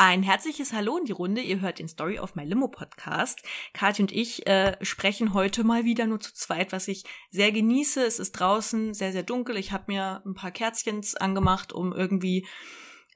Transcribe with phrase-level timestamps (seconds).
[0.00, 1.40] Ein herzliches Hallo in die Runde.
[1.40, 3.42] Ihr hört den Story of My Limo Podcast.
[3.72, 7.02] Kathi und ich äh, sprechen heute mal wieder nur zu zweit, was ich
[7.32, 8.04] sehr genieße.
[8.04, 9.56] Es ist draußen sehr, sehr dunkel.
[9.56, 12.46] Ich habe mir ein paar Kerzchens angemacht, um irgendwie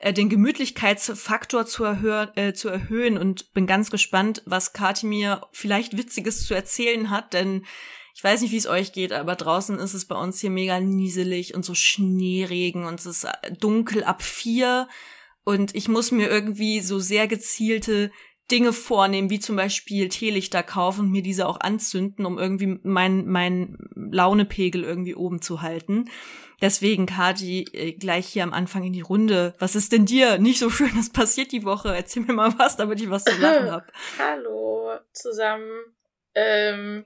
[0.01, 5.47] äh, den Gemütlichkeitsfaktor zu, erhöhen, äh, zu erhöhen und bin ganz gespannt, was Kathi mir
[5.53, 7.65] vielleicht Witziges zu erzählen hat, denn
[8.17, 10.81] ich weiß nicht, wie es euch geht, aber draußen ist es bei uns hier mega
[10.81, 13.29] nieselig und so Schneeregen und es ist
[13.61, 14.89] dunkel ab vier
[15.45, 18.11] und ich muss mir irgendwie so sehr gezielte
[18.51, 23.27] Dinge vornehmen, wie zum Beispiel Teelichter kaufen und mir diese auch anzünden, um irgendwie mein,
[23.27, 26.11] mein Launepegel irgendwie oben zu halten.
[26.61, 29.55] Deswegen, Kati, äh, gleich hier am Anfang in die Runde.
[29.59, 31.95] Was ist denn dir nicht so schönes passiert die Woche?
[31.95, 33.87] Erzähl mir mal was, damit ich was zu lachen habe.
[34.19, 35.71] Hallo zusammen.
[36.35, 37.05] Ähm,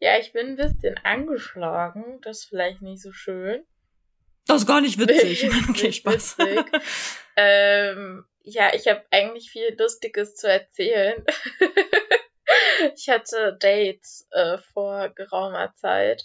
[0.00, 2.20] ja, ich bin ein bisschen angeschlagen.
[2.22, 3.64] Das ist vielleicht nicht so schön.
[4.46, 5.48] Das ist gar nicht witzig.
[5.68, 6.38] okay, Spaß.
[6.38, 6.64] Witzig.
[7.36, 11.24] ähm, ja, ich habe eigentlich viel Lustiges zu erzählen.
[12.94, 16.24] ich hatte Dates äh, vor geraumer Zeit.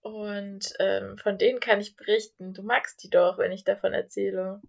[0.00, 2.52] Und ähm, von denen kann ich berichten.
[2.52, 4.60] Du magst die doch, wenn ich davon erzähle.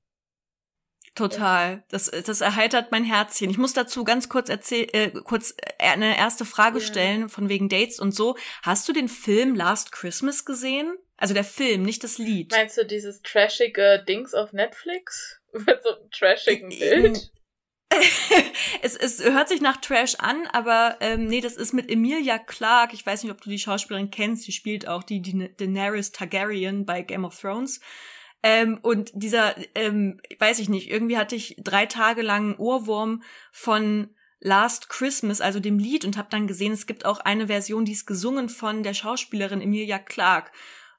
[1.13, 1.83] Total.
[1.89, 3.49] Das, das erheitert mein Herzchen.
[3.49, 6.85] Ich muss dazu ganz kurz erzählen, äh, kurz eine erste Frage ja.
[6.85, 8.35] stellen, von wegen Dates und so.
[8.63, 10.97] Hast du den Film Last Christmas gesehen?
[11.17, 12.51] Also der Film, nicht das Lied.
[12.51, 15.39] Meinst du dieses trashige Dings auf Netflix?
[15.53, 17.31] Mit so einem trashigen Bild?
[18.81, 22.93] es, es hört sich nach Trash an, aber ähm, nee, das ist mit Emilia Clarke.
[22.93, 24.47] Ich weiß nicht, ob du die Schauspielerin kennst.
[24.47, 27.79] Die spielt auch die, die Daenerys Targaryen bei Game of Thrones.
[28.43, 33.23] Ähm, und dieser, ähm, weiß ich nicht, irgendwie hatte ich drei Tage lang einen Ohrwurm
[33.51, 37.85] von Last Christmas, also dem Lied, und habe dann gesehen, es gibt auch eine Version,
[37.85, 40.51] die ist gesungen von der Schauspielerin Emilia Clarke.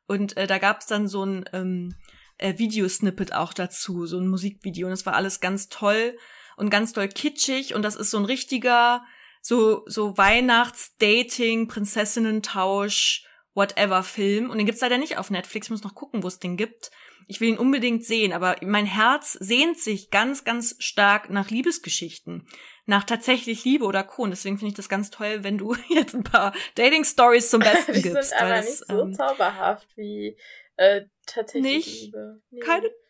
[0.06, 1.94] Und äh, da gab es dann so ein ähm,
[2.38, 4.86] äh, Videosnippet auch dazu, so ein Musikvideo.
[4.86, 6.16] Und das war alles ganz toll
[6.56, 7.74] und ganz doll kitschig.
[7.74, 9.04] Und das ist so ein richtiger,
[9.40, 13.24] so, so Weihnachts-Dating, Prinzessinnen-Tausch,
[13.54, 14.50] whatever Film.
[14.50, 15.66] Und den gibt's leider nicht auf Netflix.
[15.66, 16.90] Ich muss noch gucken, wo es den gibt.
[17.28, 22.46] Ich will ihn unbedingt sehen, aber mein Herz sehnt sich ganz, ganz stark nach Liebesgeschichten
[22.86, 24.22] nach tatsächlich Liebe oder Co.
[24.22, 27.94] Und deswegen finde ich das ganz toll, wenn du jetzt ein paar Dating-Stories zum Besten
[27.94, 28.30] die gibst.
[28.30, 30.36] sind aber nicht so ähm, zauberhaft wie
[30.76, 32.02] äh, tatsächlich nicht?
[32.02, 32.40] Liebe.
[32.50, 32.60] Nee.
[32.60, 32.90] Keine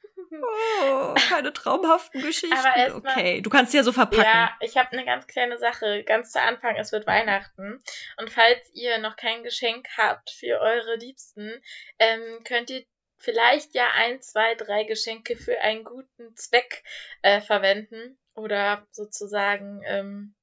[0.83, 2.57] Oh, keine traumhaften Geschichten.
[2.57, 4.25] Aber okay, du kannst sie ja so verpacken.
[4.25, 6.03] Ja, ich habe eine ganz kleine Sache.
[6.05, 7.83] Ganz zu Anfang, es wird Weihnachten.
[8.19, 11.63] Und falls ihr noch kein Geschenk habt für eure Liebsten,
[11.99, 12.85] ähm, könnt ihr
[13.19, 16.83] vielleicht ja ein, zwei, drei Geschenke für einen guten Zweck
[17.23, 20.35] äh, verwenden oder sozusagen, ähm,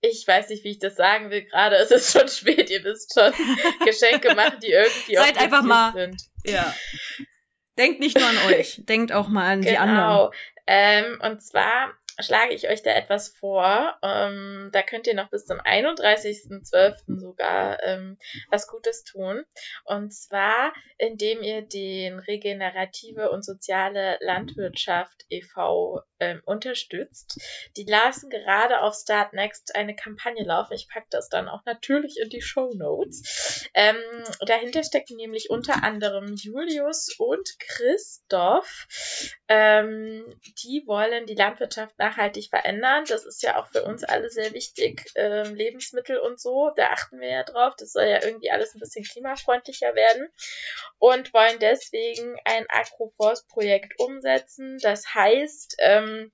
[0.00, 3.14] ich weiß nicht, wie ich das sagen will gerade, es ist schon spät, ihr wisst
[3.14, 3.32] schon,
[3.84, 6.22] Geschenke machen, die irgendwie Seid einfach mal, sind.
[6.44, 6.74] Ja.
[7.78, 9.70] Denkt nicht nur an euch, denkt auch mal an genau.
[9.70, 9.98] die anderen.
[9.98, 10.32] Genau.
[10.66, 13.98] Ähm, und zwar schlage ich euch da etwas vor.
[14.02, 17.18] Ähm, da könnt ihr noch bis zum 31.12.
[17.20, 18.18] sogar ähm,
[18.50, 19.44] was Gutes tun.
[19.84, 26.02] Und zwar, indem ihr den Regenerative und Soziale Landwirtschaft e.V.
[26.18, 27.40] Ähm, unterstützt.
[27.76, 30.74] Die lassen gerade auf Start Next eine Kampagne laufen.
[30.74, 33.68] Ich packe das dann auch natürlich in die Show Notes.
[33.74, 33.96] Ähm,
[34.40, 38.86] dahinter stecken nämlich unter anderem Julius und Christoph.
[39.48, 40.24] Ähm,
[40.62, 43.04] die wollen die Landwirtschaft nach nachhaltig verändern.
[43.08, 45.10] Das ist ja auch für uns alle sehr wichtig.
[45.14, 47.74] Ähm, Lebensmittel und so, da achten wir ja drauf.
[47.78, 50.28] Das soll ja irgendwie alles ein bisschen klimafreundlicher werden.
[50.98, 54.78] Und wollen deswegen ein Agroforst-Projekt umsetzen.
[54.82, 56.32] Das heißt, ähm,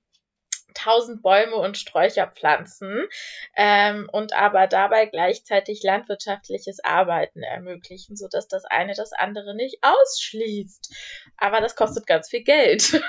[0.75, 3.07] 1000 Bäume und Sträucher pflanzen
[3.55, 10.93] ähm, und aber dabei gleichzeitig landwirtschaftliches Arbeiten ermöglichen, sodass das eine das andere nicht ausschließt.
[11.37, 13.01] Aber das kostet ganz viel Geld.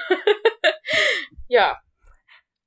[1.49, 1.79] ja,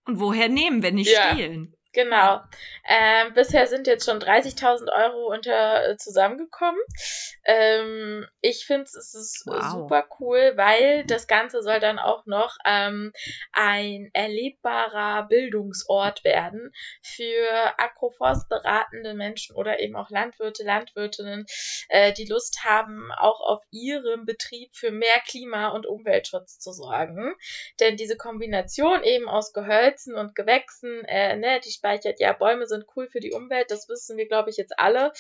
[0.06, 1.32] und woher nehmen, wenn nicht ja.
[1.34, 1.74] stehlen?
[1.94, 2.40] Genau.
[2.88, 6.80] Ähm, bisher sind jetzt schon 30.000 Euro unter äh, zusammengekommen.
[7.44, 9.72] Ähm, ich finde es ist wow.
[9.72, 13.12] super cool, weil das Ganze soll dann auch noch ähm,
[13.52, 16.72] ein erlebbarer Bildungsort werden
[17.02, 21.46] für agroforstberatende Menschen oder eben auch Landwirte, Landwirtinnen,
[21.90, 27.36] äh, die Lust haben, auch auf ihrem Betrieb für mehr Klima- und Umweltschutz zu sorgen.
[27.82, 32.20] Denn diese Kombination eben aus Gehölzen und Gewächsen, äh, ne, die speichert.
[32.20, 35.12] Ja, Bäume sind cool für die Umwelt, das wissen wir, glaube ich, jetzt alle.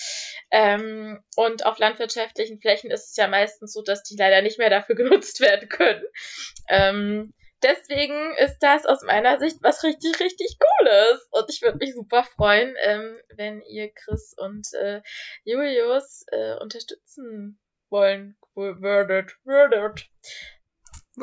[0.51, 4.69] Ähm, und auf landwirtschaftlichen Flächen ist es ja meistens so, dass die leider nicht mehr
[4.69, 6.03] dafür genutzt werden können.
[6.69, 11.27] Ähm, deswegen ist das aus meiner Sicht was richtig, richtig Cooles.
[11.31, 15.01] Und ich würde mich super freuen, ähm, wenn ihr Chris und äh,
[15.43, 17.59] Julius äh, unterstützen
[17.89, 19.35] wollen würdet.
[19.43, 20.07] würdet.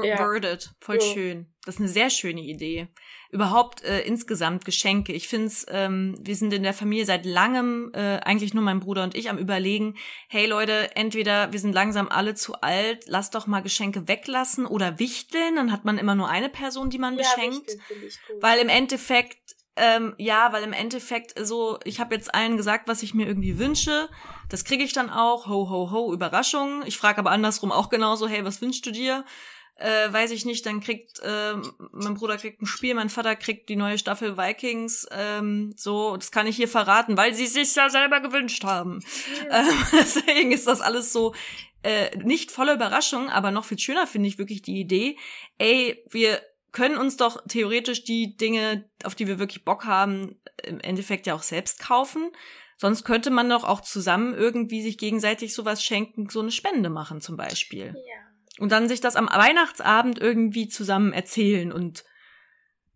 [0.06, 0.18] Ja.
[0.18, 0.70] worded.
[0.80, 1.12] Voll ja.
[1.12, 1.46] schön.
[1.64, 2.88] Das ist eine sehr schöne Idee.
[3.30, 5.12] Überhaupt äh, insgesamt Geschenke.
[5.12, 9.02] Ich find's, ähm, wir sind in der Familie seit langem, äh, eigentlich nur mein Bruder
[9.02, 9.96] und ich, am überlegen,
[10.28, 14.98] hey Leute, entweder wir sind langsam alle zu alt, lass doch mal Geschenke weglassen oder
[14.98, 17.76] wichteln, dann hat man immer nur eine Person, die man ja, beschenkt.
[18.40, 19.36] Weil im Endeffekt
[19.78, 23.58] ähm, ja, weil im Endeffekt so, ich habe jetzt allen gesagt, was ich mir irgendwie
[23.58, 24.08] wünsche.
[24.48, 25.46] Das kriege ich dann auch.
[25.46, 26.82] Ho, ho, ho, Überraschung.
[26.84, 29.24] Ich frage aber andersrum auch genauso, hey, was wünschst du dir?
[29.78, 31.54] Äh, weiß ich nicht, dann kriegt äh,
[31.92, 35.06] mein Bruder kriegt ein Spiel, mein Vater kriegt die neue Staffel Vikings.
[35.12, 39.00] Ähm, so, das kann ich hier verraten, weil sie sich ja selber gewünscht haben.
[39.48, 39.60] Ja.
[39.60, 41.32] Ähm, deswegen ist das alles so
[41.84, 45.16] äh, nicht voller Überraschung, aber noch viel schöner finde ich wirklich die Idee.
[45.58, 46.42] Ey, wir
[46.72, 51.34] können uns doch theoretisch die Dinge, auf die wir wirklich Bock haben, im Endeffekt ja
[51.34, 52.32] auch selbst kaufen.
[52.76, 57.20] Sonst könnte man doch auch zusammen irgendwie sich gegenseitig sowas schenken, so eine Spende machen
[57.20, 57.94] zum Beispiel.
[57.94, 58.27] Ja.
[58.58, 62.04] Und dann sich das am Weihnachtsabend irgendwie zusammen erzählen und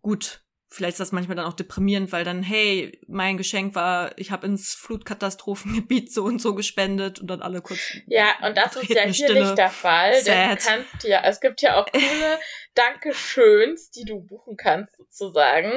[0.01, 0.43] gut,
[0.73, 4.47] vielleicht ist das manchmal dann auch deprimierend, weil dann, hey, mein Geschenk war, ich habe
[4.47, 7.79] ins Flutkatastrophengebiet so und so gespendet und dann alle kurz.
[8.07, 9.41] Ja, und das ist ja hier Stille.
[9.41, 10.13] nicht der Fall.
[10.15, 10.27] Sad.
[10.27, 12.39] Denn du kannst ja, es gibt ja auch coole
[12.75, 15.71] Dankeschöns, die du buchen kannst, sozusagen.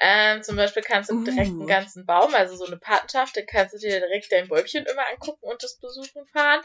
[0.00, 1.24] Ähm, zum Beispiel kannst du uh.
[1.24, 4.86] direkt einen ganzen Baum, also so eine Patenschaft, dann kannst du dir direkt dein Bäumchen
[4.86, 6.60] immer angucken und das besuchen fahren.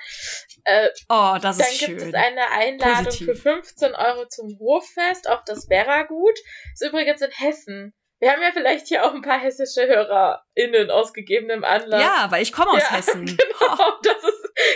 [0.63, 1.97] Äh, oh, das ist schön.
[1.97, 3.27] Dann gibt es eine Einladung Positiv.
[3.27, 6.37] für 15 Euro zum Hoffest, auch das wäre gut.
[6.73, 7.93] Ist übrigens in Hessen.
[8.19, 12.01] Wir haben ja vielleicht hier auch ein paar hessische HörerInnen aus gegebenem Anlass.
[12.01, 13.25] Ja, weil ich komme aus ja, Hessen.
[13.25, 13.91] Genau, oh.
[14.01, 14.34] das ist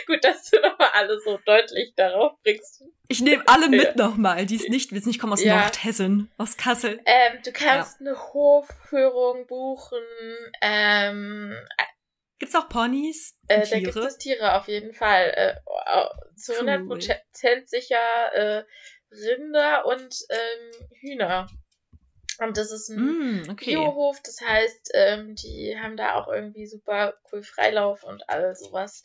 [0.09, 2.83] gut, dass du nochmal alles so deutlich darauf bringst.
[3.07, 3.93] Ich nehme alle mit ja.
[3.95, 5.09] nochmal, die es nicht wissen.
[5.09, 5.61] Ich komme aus ja.
[5.61, 6.99] Nordhessen, aus Kassel.
[7.05, 8.07] Ähm, du kannst ja.
[8.07, 10.03] eine Hofführung buchen.
[10.61, 11.55] Ähm,
[12.39, 13.37] Gibt's auch Ponys?
[13.47, 15.31] Äh, da gibt es Tiere auf jeden Fall.
[15.35, 15.55] Äh,
[16.37, 16.69] zu cool.
[16.69, 17.19] 100%
[17.65, 18.63] sicher äh,
[19.11, 21.47] Rinder und ähm, Hühner.
[22.39, 23.75] Und das ist ein mm, okay.
[23.75, 29.03] Biohof, das heißt, ähm, die haben da auch irgendwie super cool Freilauf und all sowas,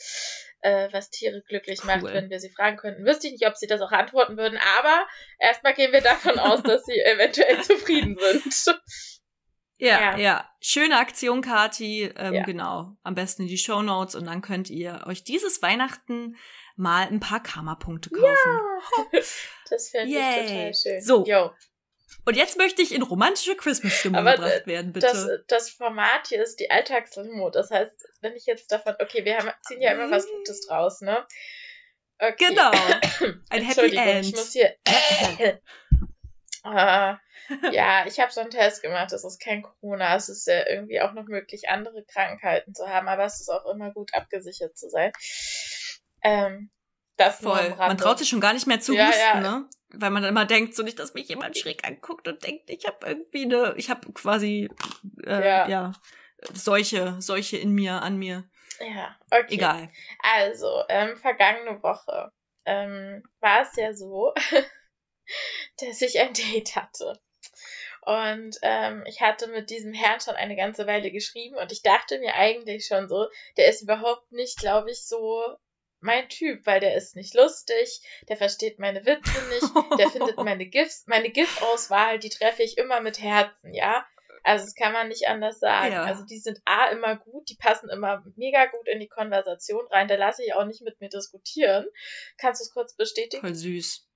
[0.61, 1.87] äh, was Tiere glücklich cool.
[1.87, 3.05] macht, wenn wir sie fragen könnten.
[3.05, 5.07] Wüsste ich nicht, ob sie das auch antworten würden, aber
[5.41, 8.81] erstmal gehen wir davon aus, dass sie eventuell zufrieden sind.
[9.77, 10.51] Ja, ja, ja.
[10.61, 12.13] Schöne Aktion, Kati.
[12.17, 12.45] Ähm, ja.
[12.45, 12.97] Genau.
[13.03, 16.37] Am besten in die Show Notes und dann könnt ihr euch dieses Weihnachten
[16.77, 18.29] mal ein paar Karma-Punkte kaufen.
[19.13, 19.21] Ja.
[19.71, 21.01] Das fände ich total schön.
[21.01, 21.25] So.
[21.25, 21.51] Yo.
[22.25, 25.07] Und jetzt möchte ich in romantische Christmas-Stimmung gebracht werden, bitte.
[25.07, 27.51] Das, das Format hier ist die Alltagslimo.
[27.51, 31.01] Das heißt, wenn ich jetzt davon, okay, wir haben, ziehen ja immer was Gutes draus,
[31.01, 31.27] ne?
[32.19, 32.49] Okay.
[32.49, 32.71] Genau.
[33.51, 34.27] Ein Happy End.
[34.27, 34.75] Ich muss hier.
[36.65, 37.15] uh,
[37.73, 39.13] ja, ich habe so einen Test gemacht.
[39.13, 40.17] Das ist kein Corona.
[40.17, 43.67] Es ist ja irgendwie auch noch möglich, andere Krankheiten zu haben, aber es ist auch
[43.67, 45.13] immer gut abgesichert zu sein.
[46.23, 46.71] Ähm,
[47.17, 47.75] das Voll.
[47.77, 49.41] Man traut sich schon gar nicht mehr zu ja, husten, ja.
[49.41, 49.69] ne?
[49.97, 52.87] Weil man dann immer denkt, so nicht, dass mich jemand schräg anguckt und denkt, ich
[52.87, 54.69] habe irgendwie eine, ich habe quasi
[55.25, 55.69] äh, ja.
[55.69, 55.93] ja
[56.53, 58.45] Seuche, Seuche in mir, an mir.
[58.81, 59.55] Ja, okay.
[59.55, 59.91] Egal.
[60.21, 62.33] Also, ähm, vergangene Woche
[62.65, 64.35] ähm, war es ja so,
[65.79, 67.21] dass ich ein Date hatte.
[68.03, 72.19] Und ähm, ich hatte mit diesem Herrn schon eine ganze Weile geschrieben und ich dachte
[72.19, 75.43] mir eigentlich schon so, der ist überhaupt nicht, glaube ich, so
[76.05, 80.67] mein Typ, weil der ist nicht lustig, der versteht meine Witze nicht, der findet meine
[80.67, 84.07] GIFs, meine GIF-Auswahl, die treffe ich immer mit Herzen, ja.
[84.47, 85.95] Also das kann man nicht anders sagen.
[85.95, 86.05] Ja.
[86.05, 90.07] Also die sind A immer gut, die passen immer mega gut in die Konversation rein.
[90.07, 91.87] Da lasse ich auch nicht mit mir diskutieren.
[92.37, 93.41] Kannst du es kurz bestätigen?
[93.41, 94.07] Voll süß.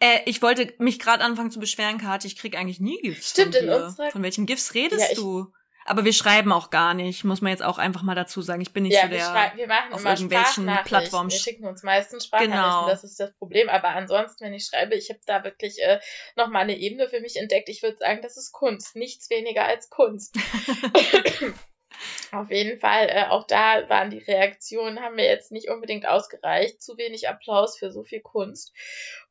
[0.00, 3.30] Äh, ich wollte mich gerade anfangen zu beschweren, Kati, ich krieg eigentlich nie GIFs.
[3.30, 4.10] Stimmt, von in unserer.
[4.10, 5.52] Von welchen GIFs redest ja, ich, du?
[5.86, 8.60] Aber wir schreiben auch gar nicht, muss man jetzt auch einfach mal dazu sagen.
[8.60, 9.18] Ich bin nicht ja, so der.
[9.18, 11.30] Wir, wir machen auf immer irgendwelchen Plattformen.
[11.30, 12.88] Wir schicken uns meistens Sprachnachrichten, genau.
[12.88, 13.68] das ist das Problem.
[13.68, 15.98] Aber ansonsten, wenn ich schreibe, ich habe da wirklich äh,
[16.36, 17.68] nochmal eine Ebene für mich entdeckt.
[17.68, 20.36] Ich würde sagen, das ist Kunst, nichts weniger als Kunst.
[22.32, 26.82] Auf jeden Fall, äh, auch da waren die Reaktionen, haben mir jetzt nicht unbedingt ausgereicht.
[26.82, 28.72] Zu wenig Applaus für so viel Kunst.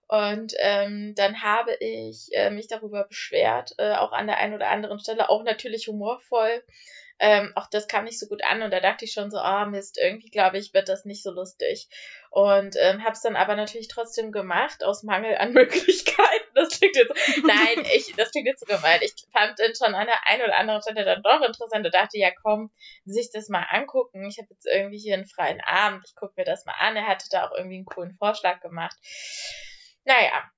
[0.10, 4.70] Und ähm, dann habe ich äh, mich darüber beschwert, äh, auch an der einen oder
[4.70, 6.63] anderen Stelle, auch natürlich humorvoll.
[7.20, 9.63] Ähm, auch das kam nicht so gut an und da dachte ich schon so, ah
[9.63, 11.89] oh, Mist, irgendwie glaube ich, wird das nicht so lustig.
[12.32, 16.50] Und ähm, habe es dann aber natürlich trotzdem gemacht, aus Mangel an Möglichkeiten.
[16.56, 17.13] Das klingt jetzt,
[17.44, 19.01] nein, ich, das klingt jetzt so gemein.
[19.04, 22.18] Ich fand den schon an der einen oder anderen Stelle dann doch interessant und dachte,
[22.18, 22.72] ja komm,
[23.06, 24.25] sich das mal angucken.
[24.28, 26.96] Ich habe jetzt irgendwie hier einen freien Abend, ich gucke mir das mal an.
[26.96, 28.98] Er hatte da auch irgendwie einen coolen Vorschlag gemacht.
[30.06, 30.50] Naja,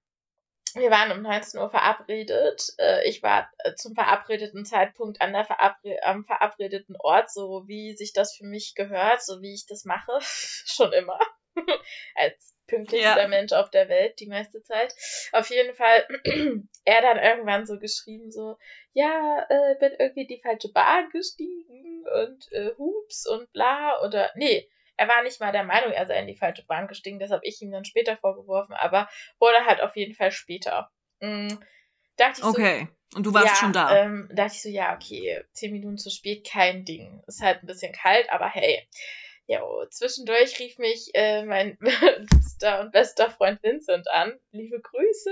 [0.76, 2.74] wir waren um 19 Uhr verabredet.
[2.78, 7.96] Äh, ich war äh, zum verabredeten Zeitpunkt an der Verabre am verabredeten Ort, so wie
[7.96, 11.20] sich das für mich gehört, so wie ich das mache, schon immer.
[12.16, 13.28] Als pünktlichster ja.
[13.28, 14.94] Mensch auf der Welt die meiste Zeit.
[15.34, 16.08] Auf jeden Fall,
[16.86, 18.58] er dann irgendwann so geschrieben, so,
[18.94, 24.70] ja, äh, bin irgendwie die falsche Bahn gestiegen und äh, hups und bla oder, nee,
[24.98, 27.46] er war nicht mal der Meinung, er sei in die falsche Bahn gestiegen, das habe
[27.46, 30.92] ich ihm dann später vorgeworfen, aber wurde halt auf jeden Fall später.
[31.20, 31.60] Mhm.
[32.18, 32.88] Dachte ich okay.
[33.12, 33.96] So, und du warst ja, schon da.
[33.98, 37.22] Ähm, dachte ich so, ja, okay, zehn Minuten zu spät, kein Ding.
[37.28, 38.88] Ist halt ein bisschen kalt, aber hey,
[39.48, 41.78] ja, zwischendurch rief mich äh, mein
[42.62, 44.40] liebster und bester Freund Vincent an.
[44.52, 45.32] Liebe Grüße.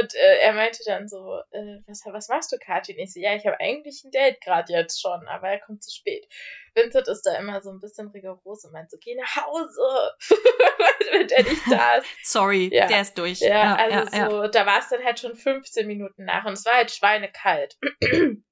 [0.00, 2.94] Und äh, er meinte dann so, äh, was, was machst du, Katja?
[2.94, 5.82] Und ich so, ja, ich habe eigentlich ein Date gerade jetzt schon, aber er kommt
[5.82, 6.26] zu spät.
[6.74, 10.12] Vincent ist da immer so ein bisschen rigoros und meint so, geh nach Hause,
[11.12, 12.06] wenn der nicht da ist.
[12.24, 12.86] Sorry, ja.
[12.86, 13.40] der ist durch.
[13.40, 16.54] Ja, ja also ja, so, da war es dann halt schon 15 Minuten nach und
[16.54, 17.76] es war halt schweinekalt.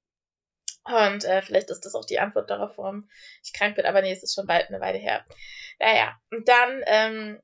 [0.83, 3.09] Und äh, vielleicht ist das auch die Antwort darauf, warum
[3.43, 5.25] ich krank bin, aber nee, es ist schon bald eine Weile her.
[5.79, 7.41] Naja, und dann ähm,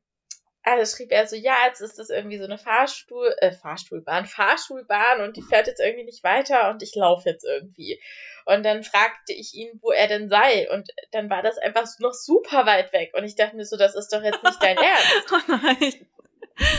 [0.67, 5.22] also schrieb er so, ja, jetzt ist das irgendwie so eine Fahrstuhl, äh, Fahrstuhlbahn, Fahrschulbahn
[5.22, 8.01] und die fährt jetzt irgendwie nicht weiter und ich laufe jetzt irgendwie.
[8.46, 10.70] Und dann fragte ich ihn, wo er denn sei.
[10.70, 13.13] Und dann war das einfach noch super weit weg.
[13.13, 15.32] Und ich dachte mir so, das ist doch jetzt nicht dein Ernst.
[15.32, 16.08] oh nein.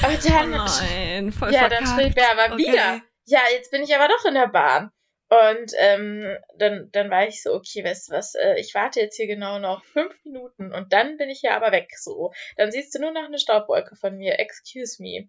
[0.02, 1.80] Aber dann, oh nein, voll ja, verkackt.
[1.80, 2.66] dann schrieb er aber okay.
[2.66, 4.90] wieder, ja, jetzt bin ich aber doch in der Bahn.
[5.28, 9.16] Und ähm, dann, dann war ich so, okay, weißt du was, äh, ich warte jetzt
[9.16, 12.32] hier genau noch fünf Minuten und dann bin ich ja aber weg so.
[12.56, 15.28] Dann siehst du nur noch eine Staubwolke von mir, excuse me.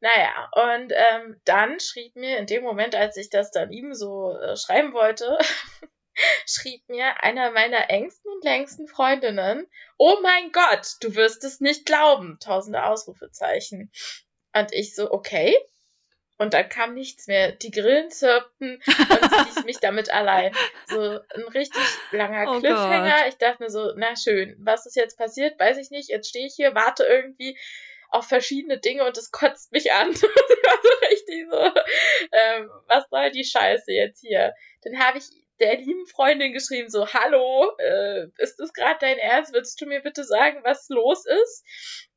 [0.00, 4.36] Naja, und ähm, dann schrieb mir in dem Moment, als ich das dann ihm so
[4.36, 5.38] äh, schreiben wollte,
[6.46, 9.66] schrieb mir einer meiner engsten und längsten Freundinnen,
[9.96, 13.90] oh mein Gott, du wirst es nicht glauben, tausende Ausrufezeichen.
[14.54, 15.56] Und ich so, okay,
[16.38, 17.52] und dann kam nichts mehr.
[17.52, 20.54] Die Grillen zirpten und sie ließ mich damit allein.
[20.86, 23.16] So ein richtig langer oh Cliffhanger.
[23.16, 23.28] Gott.
[23.28, 25.58] Ich dachte mir so, na schön, was ist jetzt passiert?
[25.58, 26.10] Weiß ich nicht.
[26.10, 27.58] Jetzt stehe ich hier, warte irgendwie
[28.10, 30.10] auf verschiedene Dinge und es kotzt mich an.
[30.12, 31.80] ich war so richtig so,
[32.32, 34.54] ähm, was soll die Scheiße jetzt hier?
[34.82, 35.24] Dann habe ich
[35.60, 39.52] der lieben Freundin geschrieben, so, hallo, äh, ist das gerade dein Ernst?
[39.52, 41.64] Würdest du mir bitte sagen, was los ist?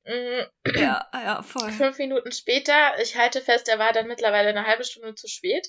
[0.05, 0.41] Mm.
[0.75, 1.71] Ja, ja, voll.
[1.71, 5.67] Fünf Minuten später, ich halte fest, er war dann mittlerweile eine halbe Stunde zu spät,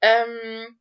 [0.00, 0.78] ähm,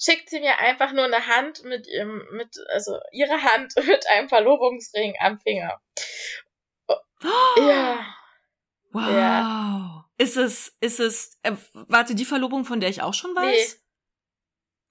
[0.00, 4.28] schickt sie mir einfach nur eine Hand mit ihrem, mit, also ihre Hand mit einem
[4.28, 5.80] Verlobungsring am Finger.
[6.88, 8.14] Oh, ja.
[8.92, 9.10] Wow.
[9.10, 10.04] Ja.
[10.16, 13.74] Ist es, ist es, äh, warte, die Verlobung, von der ich auch schon weiß?
[13.74, 13.87] Nee.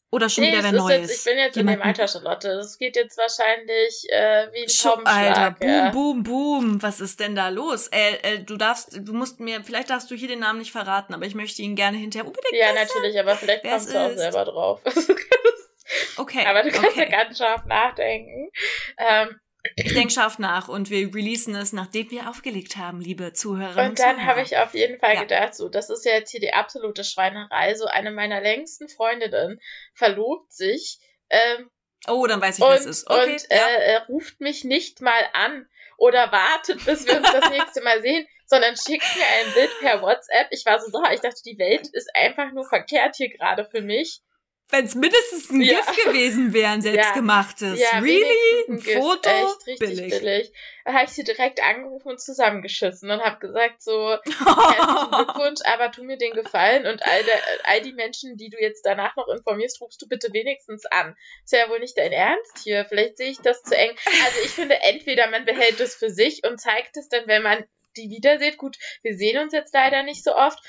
[0.10, 1.10] Oder schon nee, wieder wer Neues?
[1.10, 1.82] Jetzt, ich bin jetzt Jemanden?
[1.82, 2.48] in dem Alter, Charlotte.
[2.48, 5.38] Das geht jetzt wahrscheinlich äh, wie ein Taubenschlag.
[5.38, 5.90] Alter, boom, ja.
[5.90, 6.82] boom, boom.
[6.82, 7.90] Was ist denn da los?
[7.90, 11.14] Äh, äh, du darfst, du musst mir, vielleicht darfst du hier den Namen nicht verraten,
[11.14, 14.16] aber ich möchte ihn gerne hinterher unbedingt Ja, wissen, natürlich, aber vielleicht kommst du auch
[14.16, 14.82] selber drauf.
[16.18, 16.46] okay.
[16.46, 17.10] Aber du kannst okay.
[17.10, 18.50] ja ganz scharf nachdenken.
[18.98, 19.40] Ähm,
[19.76, 23.90] ich denke scharf nach und wir releasen es, nachdem wir aufgelegt haben, liebe Zuhörerinnen.
[23.90, 25.22] Und dann habe ich auf jeden Fall ja.
[25.22, 27.76] gedacht, so, das ist ja jetzt hier die absolute Schweinerei.
[27.76, 29.60] So eine meiner längsten Freundinnen
[29.94, 31.00] verlobt sich.
[31.30, 31.70] Ähm,
[32.08, 33.10] oh, dann weiß ich, und, was es ist.
[33.10, 33.58] Okay, und ja.
[33.58, 38.02] äh, er ruft mich nicht mal an oder wartet, bis wir uns das nächste Mal
[38.02, 40.48] sehen, sondern schickt mir ein Bild per WhatsApp.
[40.52, 43.82] Ich war so sauer, ich dachte, die Welt ist einfach nur verkehrt hier gerade für
[43.82, 44.22] mich
[44.70, 45.78] wenn es mindestens ein ja.
[45.78, 47.80] Gift gewesen wäre, ein selbstgemachtes.
[47.80, 48.66] Ja, really?
[48.68, 49.30] Ein, Foto?
[49.30, 50.20] Echt richtig billig.
[50.20, 50.52] billig.
[50.84, 55.92] Da habe ich sie direkt angerufen und zusammengeschissen und habe gesagt so, herzlichen Glückwunsch, aber
[55.92, 59.28] tu mir den Gefallen und all, der, all die Menschen, die du jetzt danach noch
[59.30, 61.16] informierst, rufst du bitte wenigstens an.
[61.46, 62.86] Ist ja wohl nicht dein Ernst hier.
[62.86, 63.96] Vielleicht sehe ich das zu eng.
[64.26, 67.66] Also ich finde, entweder man behält es für sich und zeigt es dann, wenn man
[67.96, 68.58] die wieder sieht.
[68.58, 70.60] Gut, wir sehen uns jetzt leider nicht so oft.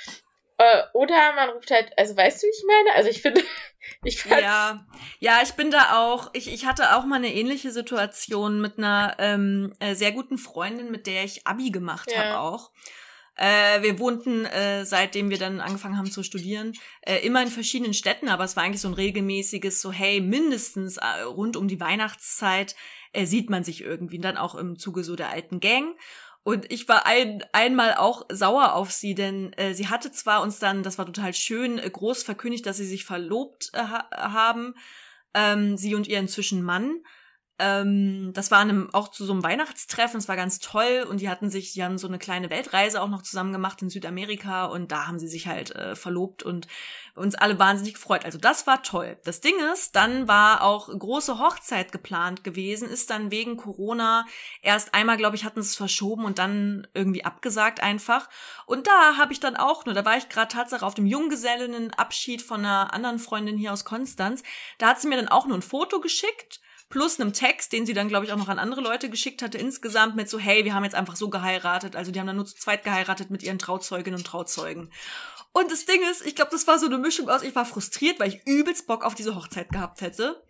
[0.58, 2.96] Äh, oder man ruft halt, also weißt du, wie ich meine?
[2.96, 3.42] Also ich finde,
[4.04, 4.86] ich Ja,
[5.18, 9.16] ja, ich bin da auch, ich, ich hatte auch mal eine ähnliche Situation mit einer
[9.18, 12.18] ähm, äh, sehr guten Freundin, mit der ich Abi gemacht ja.
[12.18, 12.70] habe auch.
[13.38, 17.94] Äh, wir wohnten, äh, seitdem wir dann angefangen haben zu studieren, äh, immer in verschiedenen
[17.94, 21.78] Städten, aber es war eigentlich so ein regelmäßiges, so hey, mindestens äh, rund um die
[21.78, 22.74] Weihnachtszeit
[23.12, 25.94] äh, sieht man sich irgendwie, und dann auch im Zuge so der alten Gang.
[26.42, 30.58] Und ich war ein, einmal auch sauer auf sie, denn äh, sie hatte zwar uns
[30.58, 34.74] dann, das war total schön, äh, groß verkündigt, dass sie sich verlobt äh, haben,
[35.34, 37.02] ähm, sie und ihr inzwischen Mann.
[37.60, 41.28] Ähm, das war einem, auch zu so einem Weihnachtstreffen, es war ganz toll und die
[41.28, 44.92] hatten sich, die haben so eine kleine Weltreise auch noch zusammen gemacht in Südamerika und
[44.92, 46.68] da haben sie sich halt äh, verlobt und
[47.16, 48.24] uns alle wahnsinnig gefreut.
[48.24, 49.18] Also das war toll.
[49.24, 54.24] Das Ding ist, dann war auch große Hochzeit geplant gewesen, ist dann wegen Corona
[54.62, 58.28] erst einmal, glaube ich, hatten sie es verschoben und dann irgendwie abgesagt einfach.
[58.66, 62.40] Und da habe ich dann auch nur, da war ich gerade Tatsache auf dem Junggesellinnenabschied
[62.40, 64.44] von einer anderen Freundin hier aus Konstanz,
[64.78, 67.94] da hat sie mir dann auch nur ein Foto geschickt plus einem Text, den sie
[67.94, 70.74] dann, glaube ich, auch noch an andere Leute geschickt hatte, insgesamt mit so, hey, wir
[70.74, 71.96] haben jetzt einfach so geheiratet.
[71.96, 74.90] Also die haben dann nur zu zweit geheiratet mit ihren Trauzeuginnen und Trauzeugen.
[75.52, 78.20] Und das Ding ist, ich glaube, das war so eine Mischung aus, ich war frustriert,
[78.20, 80.42] weil ich übelst Bock auf diese Hochzeit gehabt hätte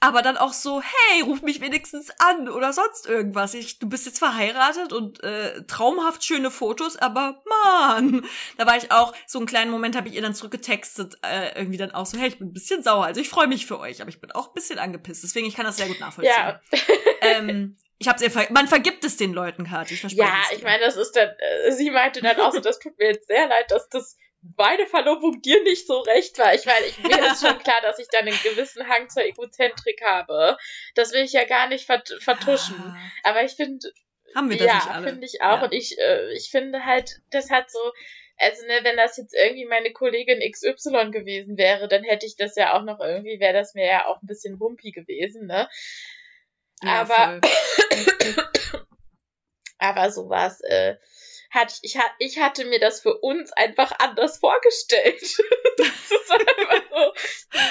[0.00, 3.54] aber dann auch so, hey, ruf mich wenigstens an oder sonst irgendwas.
[3.54, 8.26] Ich, du bist jetzt verheiratet und äh, traumhaft schöne Fotos, aber man,
[8.58, 11.78] da war ich auch, so einen kleinen Moment habe ich ihr dann zurückgetextet, äh, irgendwie
[11.78, 14.02] dann auch so, hey, ich bin ein bisschen sauer, also ich freue mich für euch,
[14.02, 16.34] aber ich bin auch ein bisschen angepisst, deswegen ich kann das sehr gut nachvollziehen.
[16.36, 16.60] Ja.
[17.22, 20.62] ähm, ich hab's ihr ver man vergibt es den Leuten, Kati, ich verspreche Ja, ich
[20.62, 23.48] meine, das ist dann, äh, sie meinte dann auch so, das tut mir jetzt sehr
[23.48, 24.18] leid, dass das
[24.56, 26.54] meine Verlobung dir nicht so recht war.
[26.54, 30.02] Ich meine, ich, mir ist schon klar, dass ich dann einen gewissen Hang zur Egozentrik
[30.04, 30.56] habe.
[30.94, 32.76] Das will ich ja gar nicht vert vertuschen.
[32.78, 32.96] Ah.
[33.24, 33.92] Aber ich finde.
[34.34, 35.08] Haben wir das ja, nicht alle?
[35.08, 35.58] finde ich auch.
[35.58, 35.64] Ja.
[35.64, 37.78] Und ich, äh, ich finde halt, das hat so.
[38.38, 42.54] Also, ne, wenn das jetzt irgendwie meine Kollegin XY gewesen wäre, dann hätte ich das
[42.54, 45.70] ja auch noch irgendwie, wäre das mir ja auch ein bisschen wumpy gewesen, ne?
[46.82, 47.40] Ja, aber,
[49.78, 50.96] aber sowas, äh,
[51.56, 55.20] hatte ich, ich hatte mir das für uns einfach anders vorgestellt.
[55.76, 57.12] das ist einfach so,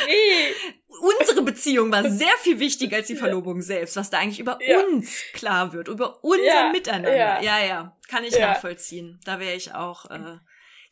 [0.07, 0.73] nee.
[1.19, 4.81] Unsere Beziehung war sehr viel wichtiger als die Verlobung selbst, was da eigentlich über ja.
[4.81, 7.15] uns klar wird, über unser ja, Miteinander.
[7.15, 7.41] Ja.
[7.41, 9.19] ja, ja, kann ich nachvollziehen.
[9.23, 10.09] Da wäre ich auch.
[10.09, 10.37] Äh,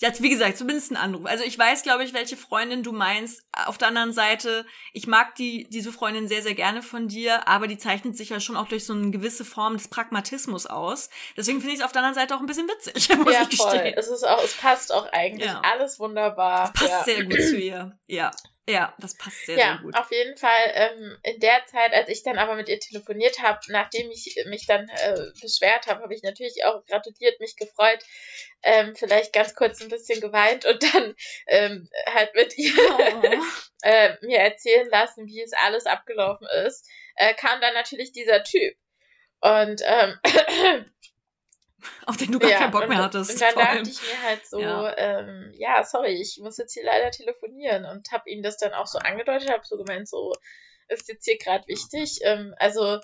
[0.03, 1.25] ja, wie gesagt, zumindest ein Anruf.
[1.25, 3.41] Also ich weiß, glaube ich, welche Freundin du meinst.
[3.53, 7.67] Auf der anderen Seite, ich mag die, diese Freundin sehr, sehr gerne von dir, aber
[7.67, 11.09] die zeichnet sich ja schon auch durch so eine gewisse Form des Pragmatismus aus.
[11.37, 13.55] Deswegen finde ich es auf der anderen Seite auch ein bisschen witzig, muss ja, ich
[13.55, 13.93] voll.
[13.95, 15.61] Es ist auch, es passt auch eigentlich ja.
[15.71, 16.65] alles wunderbar.
[16.65, 17.03] Es passt ja.
[17.05, 17.97] sehr gut zu ihr.
[18.07, 18.31] Ja.
[18.69, 19.95] Ja, das passt sehr, ja, sehr gut.
[19.95, 23.59] Auf jeden Fall ähm, in der Zeit, als ich dann aber mit ihr telefoniert habe,
[23.67, 27.99] nachdem ich mich dann äh, beschwert habe, habe ich natürlich auch gratuliert, mich gefreut,
[28.61, 31.13] ähm, vielleicht ganz kurz ein bisschen geweint und dann
[31.47, 33.21] ähm, halt mit ihr oh.
[33.83, 38.75] äh, mir erzählen lassen, wie es alles abgelaufen ist, äh, kam dann natürlich dieser Typ.
[39.41, 40.19] Und ähm,
[42.05, 43.31] auf den du gar ja, keinen Bock mehr hattest.
[43.31, 44.97] Und dann dachte ich mir halt so, ja.
[44.97, 45.83] Ähm, ja.
[45.83, 49.51] sorry, ich muss jetzt hier leider telefonieren und habe ihm das dann auch so angedeutet,
[49.51, 50.33] habe so gemeint, so
[50.89, 52.19] ist jetzt hier gerade wichtig.
[52.23, 52.99] Ähm, also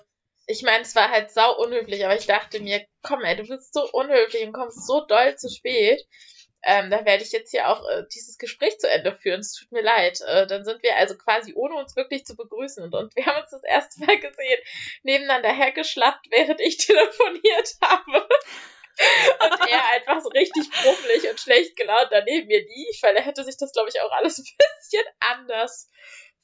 [0.46, 3.72] ich meine, es war halt sau unhöflich, aber ich dachte mir, komm ey, du bist
[3.72, 6.04] so unhöflich und kommst so doll zu spät.
[6.62, 9.40] Ähm, dann werde ich jetzt hier auch äh, dieses Gespräch zu Ende führen.
[9.40, 10.20] Es tut mir leid.
[10.26, 13.42] Äh, dann sind wir also quasi ohne uns wirklich zu begrüßen und, und wir haben
[13.42, 14.60] uns das erste Mal gesehen,
[15.02, 18.28] nebeneinander hergeschlappt, während ich telefoniert habe.
[19.42, 23.44] und er einfach so richtig brummelig und schlecht gelaunt daneben mir lief, weil er hätte
[23.44, 25.88] sich das, glaube ich, auch alles ein bisschen anders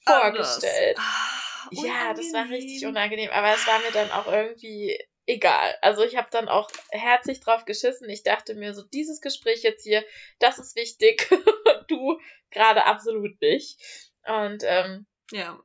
[0.06, 0.96] vorgestellt.
[0.98, 5.76] Ah, ja, das war richtig unangenehm, aber es war mir dann auch irgendwie egal.
[5.82, 8.08] Also ich habe dann auch herzlich drauf geschissen.
[8.08, 10.04] Ich dachte mir so, dieses Gespräch jetzt hier,
[10.38, 11.28] das ist wichtig.
[11.88, 12.18] du
[12.50, 13.78] gerade absolut nicht.
[14.24, 15.58] Und ähm, ja.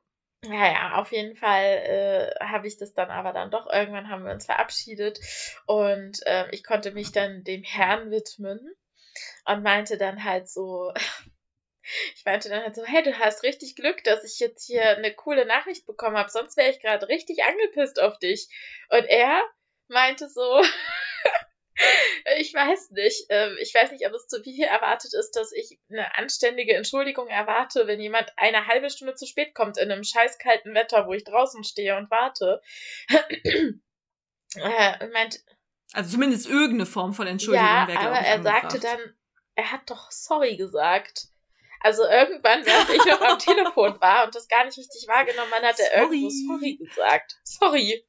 [0.43, 3.71] Ja, ja, auf jeden Fall äh, habe ich das dann aber dann doch.
[3.71, 5.19] Irgendwann haben wir uns verabschiedet
[5.67, 8.59] und äh, ich konnte mich dann dem Herrn widmen
[9.45, 10.91] und meinte dann halt so,
[12.15, 15.13] ich meinte dann halt so, hey, du hast richtig Glück, dass ich jetzt hier eine
[15.13, 18.47] coole Nachricht bekommen habe, sonst wäre ich gerade richtig angepisst auf dich.
[18.89, 19.41] Und er
[19.87, 20.61] meinte so,
[22.37, 25.79] ich weiß nicht, ähm, ich weiß nicht, ob es zu viel erwartet ist, dass ich
[25.89, 30.73] eine anständige Entschuldigung erwarte, wenn jemand eine halbe Stunde zu spät kommt in einem scheißkalten
[30.73, 32.61] Wetter, wo ich draußen stehe und warte.
[34.55, 35.43] äh, meint,
[35.93, 37.67] also zumindest irgendeine Form von Entschuldigung.
[37.67, 38.99] Ja, aber er sagte dann,
[39.55, 41.27] er hat doch sorry gesagt.
[41.83, 45.63] Also irgendwann, während ich noch am Telefon war und das gar nicht richtig wahrgenommen hat,
[45.63, 47.39] hat er irgendwo sorry gesagt.
[47.43, 48.05] Sorry.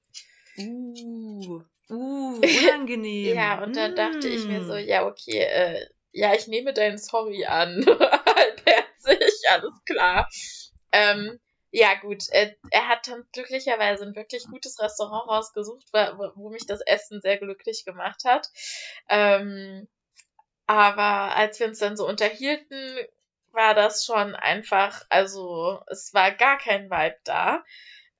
[0.58, 3.35] Uh, uh, unangenehm.
[3.35, 3.96] ja, und dann mm.
[3.96, 4.87] dachte ich mir so, mm.
[4.87, 7.85] ja, okay, äh, ja, ich nehme deinen Sorry an.
[7.87, 10.28] Halbherzig, alles klar.
[10.92, 16.50] Ähm, ja, gut, er, er, hat dann glücklicherweise ein wirklich gutes Restaurant rausgesucht, wo, wo
[16.50, 18.50] mich das Essen sehr glücklich gemacht hat.
[19.08, 19.88] Ähm,
[20.66, 22.98] aber als wir uns dann so unterhielten,
[23.52, 27.64] war das schon einfach, also es war gar kein Vibe da.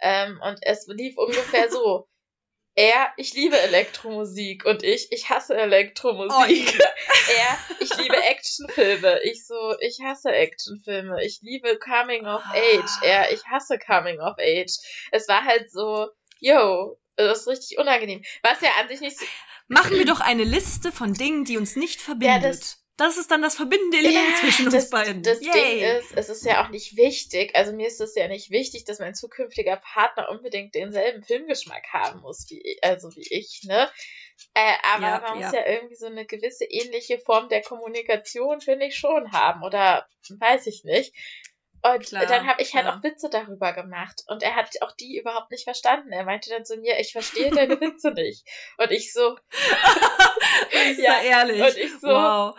[0.01, 2.09] Ähm, und es lief ungefähr so.
[2.75, 6.33] Er, ich liebe Elektromusik und ich, ich hasse Elektromusik.
[6.33, 6.47] Oh,
[7.37, 9.21] er, ich liebe Actionfilme.
[9.25, 11.23] Ich so, ich hasse Actionfilme.
[11.23, 12.91] Ich liebe Coming of Age.
[13.03, 14.73] Er, ich hasse Coming of Age.
[15.11, 16.09] Es war halt so,
[16.41, 18.23] yo, das ist richtig unangenehm.
[18.43, 19.27] Was ja an sich nicht so.
[19.69, 22.43] Machen wir doch eine Liste von Dingen, die uns nicht verbindet.
[22.43, 25.23] Ja, das, das ist dann das verbindende Element ja, zwischen uns das, beiden.
[25.23, 25.53] Das Yay.
[25.53, 28.85] Ding ist, es ist ja auch nicht wichtig, also mir ist es ja nicht wichtig,
[28.85, 33.91] dass mein zukünftiger Partner unbedingt denselben Filmgeschmack haben muss, wie, also wie ich, ne?
[34.55, 35.47] Äh, aber ja, man ja.
[35.47, 39.63] muss ja irgendwie so eine gewisse ähnliche Form der Kommunikation, finde ich, schon haben.
[39.63, 41.15] Oder weiß ich nicht.
[41.85, 42.99] Und klar, dann habe ich halt klar.
[42.99, 44.23] auch Witze darüber gemacht.
[44.29, 46.13] Und er hat auch die überhaupt nicht verstanden.
[46.13, 48.47] Er meinte dann zu mir, ich verstehe deine Witze nicht.
[48.79, 49.37] Und ich so.
[50.99, 51.61] ja, ehrlich.
[51.61, 52.09] Und ich so.
[52.09, 52.57] Wow.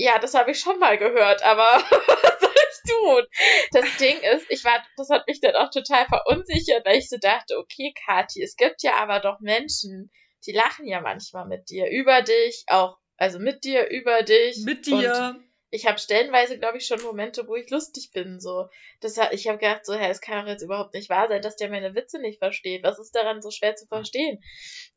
[0.00, 3.26] Ja, das habe ich schon mal gehört, aber was soll ich tun?
[3.72, 7.18] Das Ding ist, ich war, das hat mich dann auch total verunsichert, weil ich so
[7.18, 10.10] dachte, okay, Kathi, es gibt ja aber doch Menschen,
[10.46, 14.58] die lachen ja manchmal mit dir, über dich, auch, also mit dir, über dich.
[14.64, 15.34] Mit dir.
[15.34, 18.40] Und ich habe stellenweise, glaube ich, schon Momente, wo ich lustig bin.
[18.40, 18.68] So,
[19.00, 21.56] das, ich habe gedacht, so, hä, es kann doch jetzt überhaupt nicht wahr sein, dass
[21.56, 22.82] der meine Witze nicht versteht.
[22.82, 24.38] Was ist daran so schwer zu verstehen?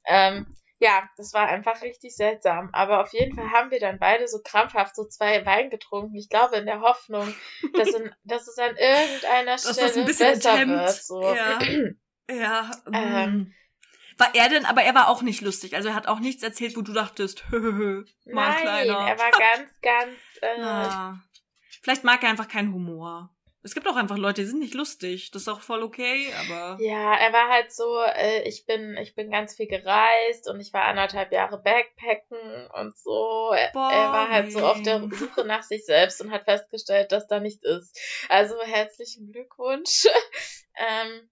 [0.06, 2.70] Ähm, ja, das war einfach richtig seltsam.
[2.74, 6.16] Aber auf jeden Fall haben wir dann beide so krampfhaft so zwei Wein getrunken.
[6.16, 7.34] Ich glaube in der Hoffnung,
[7.74, 10.76] dass, in, dass es an irgendeiner dass Stelle besser attempt.
[10.76, 11.04] wird.
[11.04, 11.22] So.
[11.22, 11.60] Ja.
[12.30, 12.72] ja.
[12.92, 13.54] Ähm, mm.
[14.18, 15.76] War er denn, aber er war auch nicht lustig.
[15.76, 19.08] Also er hat auch nichts erzählt, wo du dachtest, hö, hö, hö, mal Nein, kleiner.
[19.10, 20.14] er war ganz, ganz.
[20.42, 21.20] Äh, ja.
[21.82, 23.35] Vielleicht mag er einfach keinen Humor.
[23.66, 25.32] Es gibt auch einfach Leute, die sind nicht lustig.
[25.32, 26.78] Das ist auch voll okay, aber.
[26.84, 30.72] Ja, er war halt so, äh, ich bin, ich bin ganz viel gereist und ich
[30.72, 33.50] war anderthalb Jahre Backpacken und so.
[33.54, 37.28] Er, er war halt so auf der Suche nach sich selbst und hat festgestellt, dass
[37.28, 38.00] da nichts ist.
[38.30, 40.06] Also herzlichen Glückwunsch.
[40.78, 41.28] ähm,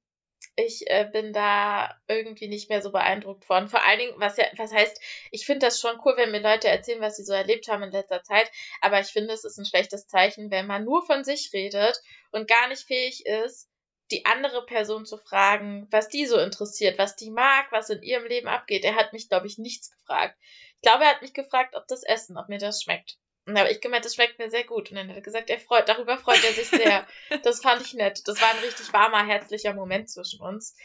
[0.56, 3.68] ich äh, bin da irgendwie nicht mehr so beeindruckt von.
[3.68, 5.00] Vor allen Dingen, was ja, was heißt,
[5.32, 7.92] ich finde das schon cool, wenn mir Leute erzählen, was sie so erlebt haben in
[7.92, 11.52] letzter Zeit, aber ich finde, es ist ein schlechtes Zeichen, wenn man nur von sich
[11.54, 12.00] redet
[12.32, 13.70] und gar nicht fähig ist,
[14.12, 18.26] die andere Person zu fragen, was die so interessiert, was die mag, was in ihrem
[18.26, 18.84] Leben abgeht.
[18.84, 20.38] Er hat mich, glaube ich, nichts gefragt.
[20.76, 23.18] Ich glaube, er hat mich gefragt, ob das Essen, ob mir das schmeckt.
[23.46, 24.90] Und habe ich gemeint, das schmeckt mir sehr gut.
[24.90, 27.06] Und dann hat er gesagt, er freut, darüber freut er sich sehr.
[27.44, 28.28] das fand ich nett.
[28.28, 30.76] Das war ein richtig warmer, herzlicher Moment zwischen uns.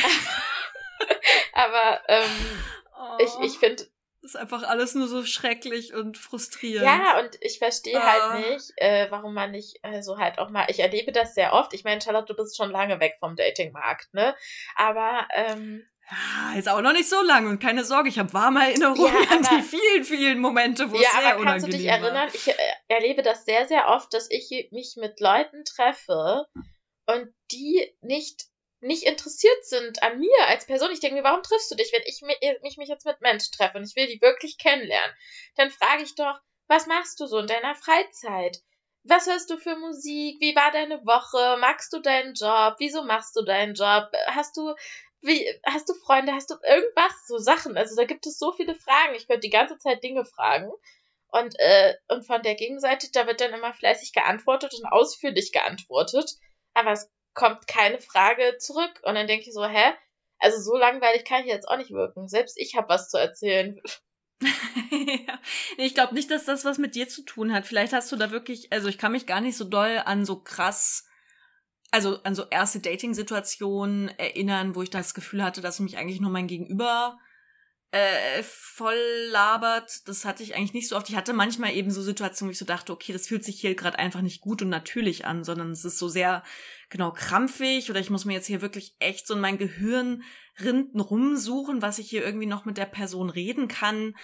[1.52, 2.60] Aber ähm,
[2.98, 3.86] oh, ich, ich finde.
[4.20, 6.84] Ist einfach alles nur so schrecklich und frustrierend.
[6.84, 8.02] Ja, und ich verstehe oh.
[8.02, 8.38] halt ah.
[8.38, 10.66] nicht, äh, warum man nicht also halt auch mal.
[10.68, 11.74] Ich erlebe das sehr oft.
[11.74, 14.36] Ich meine, Charlotte, du bist schon lange weg vom Datingmarkt, ne?
[14.76, 18.60] Aber ähm, ja, ist auch noch nicht so lang und keine Sorge, ich habe warme
[18.60, 21.86] Erinnerungen ja, an die vielen, vielen Momente, wo ja, es sehr aber kannst du dich
[21.86, 22.28] erinnern?
[22.32, 22.54] Ich äh,
[22.88, 26.46] erlebe das sehr, sehr oft, dass ich mich mit Leuten treffe
[27.06, 28.46] und die nicht
[28.82, 30.90] nicht interessiert sind an mir als Person.
[30.90, 33.78] Ich denke mir, warum triffst du dich, wenn ich mich, mich jetzt mit Menschen treffe
[33.78, 35.14] und ich will die wirklich kennenlernen?
[35.54, 38.58] Dann frage ich doch, was machst du so in deiner Freizeit?
[39.04, 40.40] Was hörst du für Musik?
[40.40, 41.58] Wie war deine Woche?
[41.58, 42.74] Magst du deinen Job?
[42.78, 44.10] Wieso machst du deinen Job?
[44.26, 44.74] Hast du
[45.22, 47.76] wie, hast du Freunde, hast du irgendwas, so Sachen?
[47.76, 49.14] Also da gibt es so viele Fragen.
[49.14, 50.70] Ich könnte die ganze Zeit Dinge fragen.
[51.28, 56.30] Und, äh, und von der Gegenseite, da wird dann immer fleißig geantwortet und ausführlich geantwortet.
[56.74, 59.00] Aber es kommt keine Frage zurück.
[59.02, 59.94] Und dann denke ich so, hä?
[60.38, 62.28] Also so langweilig kann ich jetzt auch nicht wirken.
[62.28, 63.80] Selbst ich habe was zu erzählen.
[64.90, 65.38] ja.
[65.76, 67.66] Ich glaube nicht, dass das was mit dir zu tun hat.
[67.66, 70.40] Vielleicht hast du da wirklich, also ich kann mich gar nicht so doll an so
[70.40, 71.06] krass
[71.92, 76.30] also an so erste Dating-Situationen erinnern, wo ich das Gefühl hatte, dass mich eigentlich nur
[76.30, 77.18] mein Gegenüber
[77.90, 78.96] äh, voll
[79.30, 80.08] labert.
[80.08, 81.10] Das hatte ich eigentlich nicht so oft.
[81.10, 83.74] Ich hatte manchmal eben so Situationen, wo ich so dachte, okay, das fühlt sich hier
[83.74, 86.42] gerade einfach nicht gut und natürlich an, sondern es ist so sehr
[86.88, 90.22] genau krampfig oder ich muss mir jetzt hier wirklich echt so in mein Gehirn
[90.64, 94.14] rinden rumsuchen, was ich hier irgendwie noch mit der Person reden kann.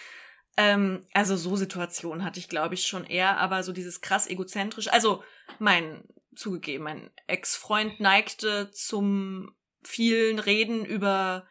[0.58, 4.88] Ähm, also so Situationen hatte ich, glaube ich, schon eher, aber so dieses krass egozentrisch.
[4.88, 5.22] Also
[5.60, 6.02] mein
[6.34, 11.46] zugegeben, mein Ex-Freund neigte zum vielen Reden über,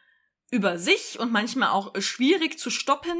[0.51, 3.17] über sich und manchmal auch schwierig zu stoppen.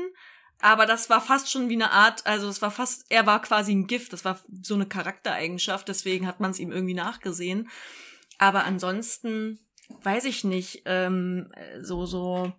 [0.60, 3.74] Aber das war fast schon wie eine Art, also es war fast, er war quasi
[3.74, 7.70] ein Gift, das war so eine Charaktereigenschaft, deswegen hat man es ihm irgendwie nachgesehen.
[8.40, 9.60] Aber ansonsten
[10.02, 12.52] weiß ich nicht, ähm, so, so,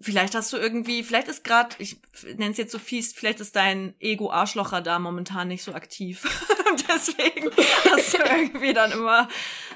[0.00, 1.98] vielleicht hast du irgendwie, vielleicht ist gerade, ich
[2.36, 6.22] nenne es jetzt so fies, vielleicht ist dein Ego-Arschlocher da momentan nicht so aktiv.
[6.88, 7.50] Deswegen
[7.90, 9.28] hast du irgendwie dann immer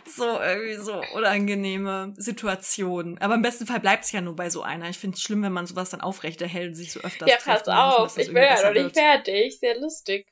[0.07, 3.19] so irgendwie so unangenehme Situationen.
[3.19, 4.89] Aber im besten Fall bleibt es ja nur bei so einer.
[4.89, 7.69] Ich finde es schlimm, wenn man sowas dann aufrechterhält und sich so öfters Ja, pass
[7.69, 9.59] auf, ich bin ja noch nicht fertig.
[9.59, 10.27] Sehr lustig.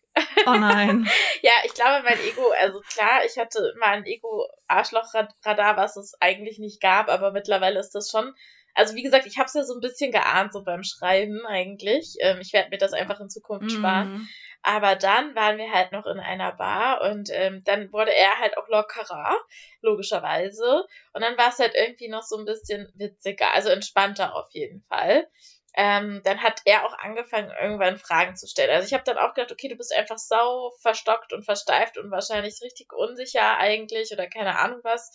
[0.47, 1.09] Oh nein.
[1.43, 6.59] ja, ich glaube, mein Ego, also klar, ich hatte immer ein Ego-Arschloch-Radar, was es eigentlich
[6.59, 8.35] nicht gab, aber mittlerweile ist das schon
[8.75, 12.17] also wie gesagt, ich habe es ja so ein bisschen geahnt, so beim Schreiben eigentlich.
[12.21, 14.13] Ähm, ich werde mir das einfach in Zukunft sparen.
[14.13, 14.29] Mhm.
[14.63, 18.57] Aber dann waren wir halt noch in einer Bar und ähm, dann wurde er halt
[18.57, 19.37] auch lockerer,
[19.81, 20.87] logischerweise.
[21.13, 24.83] Und dann war es halt irgendwie noch so ein bisschen witziger, also entspannter auf jeden
[24.83, 25.27] Fall
[25.75, 28.71] ähm, dann hat er auch angefangen, irgendwann Fragen zu stellen.
[28.71, 32.11] Also ich habe dann auch gedacht, okay, du bist einfach sau verstockt und versteift und
[32.11, 35.11] wahrscheinlich richtig unsicher eigentlich oder keine Ahnung was,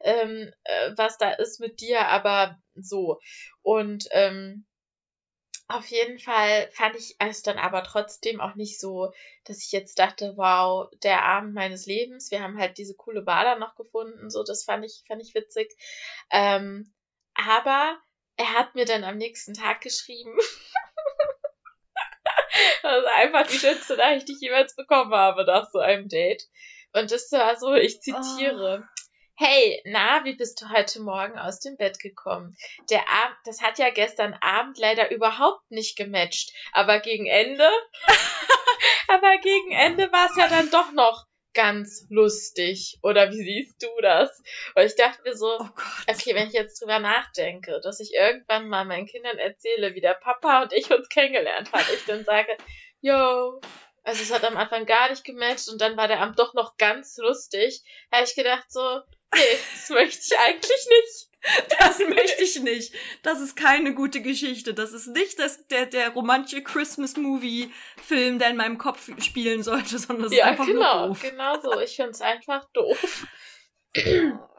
[0.00, 3.20] ähm, äh, was da ist mit dir, aber so.
[3.62, 4.66] Und ähm,
[5.70, 9.12] auf jeden Fall fand ich es dann aber trotzdem auch nicht so,
[9.44, 12.30] dass ich jetzt dachte, wow, der Abend meines Lebens.
[12.30, 15.34] Wir haben halt diese coole Bar da noch gefunden, so das fand ich fand ich
[15.34, 15.70] witzig.
[16.30, 16.94] Ähm,
[17.34, 17.98] aber
[18.38, 20.34] er hat mir dann am nächsten Tag geschrieben.
[22.82, 26.44] das ist einfach die schönste Nachricht, die ich jemals bekommen habe nach so einem Date.
[26.92, 28.84] Und das war so, ich zitiere.
[28.84, 29.02] Oh.
[29.34, 32.56] Hey, na, wie bist du heute Morgen aus dem Bett gekommen?
[32.90, 36.52] Der Abend, das hat ja gestern Abend leider überhaupt nicht gematcht.
[36.72, 37.68] Aber gegen Ende,
[39.08, 41.27] aber gegen Ende war es ja dann doch noch
[41.58, 43.00] ganz lustig.
[43.02, 44.30] Oder wie siehst du das?
[44.74, 45.68] Weil ich dachte mir so, oh
[46.08, 50.14] okay, wenn ich jetzt drüber nachdenke, dass ich irgendwann mal meinen Kindern erzähle, wie der
[50.14, 52.56] Papa und ich uns kennengelernt haben, ich dann sage,
[53.00, 53.60] yo,
[54.04, 56.76] also es hat am Anfang gar nicht gematcht und dann war der Abend doch noch
[56.76, 59.00] ganz lustig, habe ich gedacht so,
[59.34, 61.27] nee, das möchte ich eigentlich nicht.
[61.78, 62.94] Das möchte ich nicht.
[63.22, 64.74] Das ist keine gute Geschichte.
[64.74, 70.24] Das ist nicht das, der, der romantische Christmas-Movie-Film, der in meinem Kopf spielen sollte, sondern
[70.24, 71.22] das ja, ist einfach genau, nur doof.
[71.22, 71.80] genau so.
[71.80, 73.26] Ich finde es einfach doof.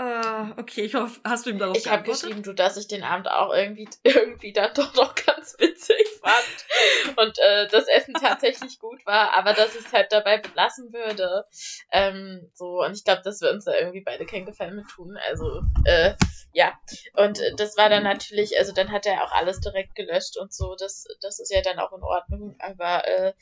[0.00, 3.02] Uh, okay, ich hoffe, hast du ihm darauf Ich habe geschrieben, du, dass ich den
[3.02, 8.78] Abend auch irgendwie, irgendwie dann doch noch ganz witzig fand und äh, das Essen tatsächlich
[8.80, 11.44] gut war, aber dass ich es halt dabei belassen würde.
[11.92, 15.18] Ähm, so, und ich glaube, dass wir uns da irgendwie beide keinen Gefallen mit tun.
[15.28, 16.14] Also, äh,
[16.54, 16.72] ja.
[17.12, 20.50] Und äh, das war dann natürlich, also dann hat er auch alles direkt gelöscht und
[20.50, 20.76] so.
[20.76, 23.34] Das, das ist ja dann auch in Ordnung, aber äh,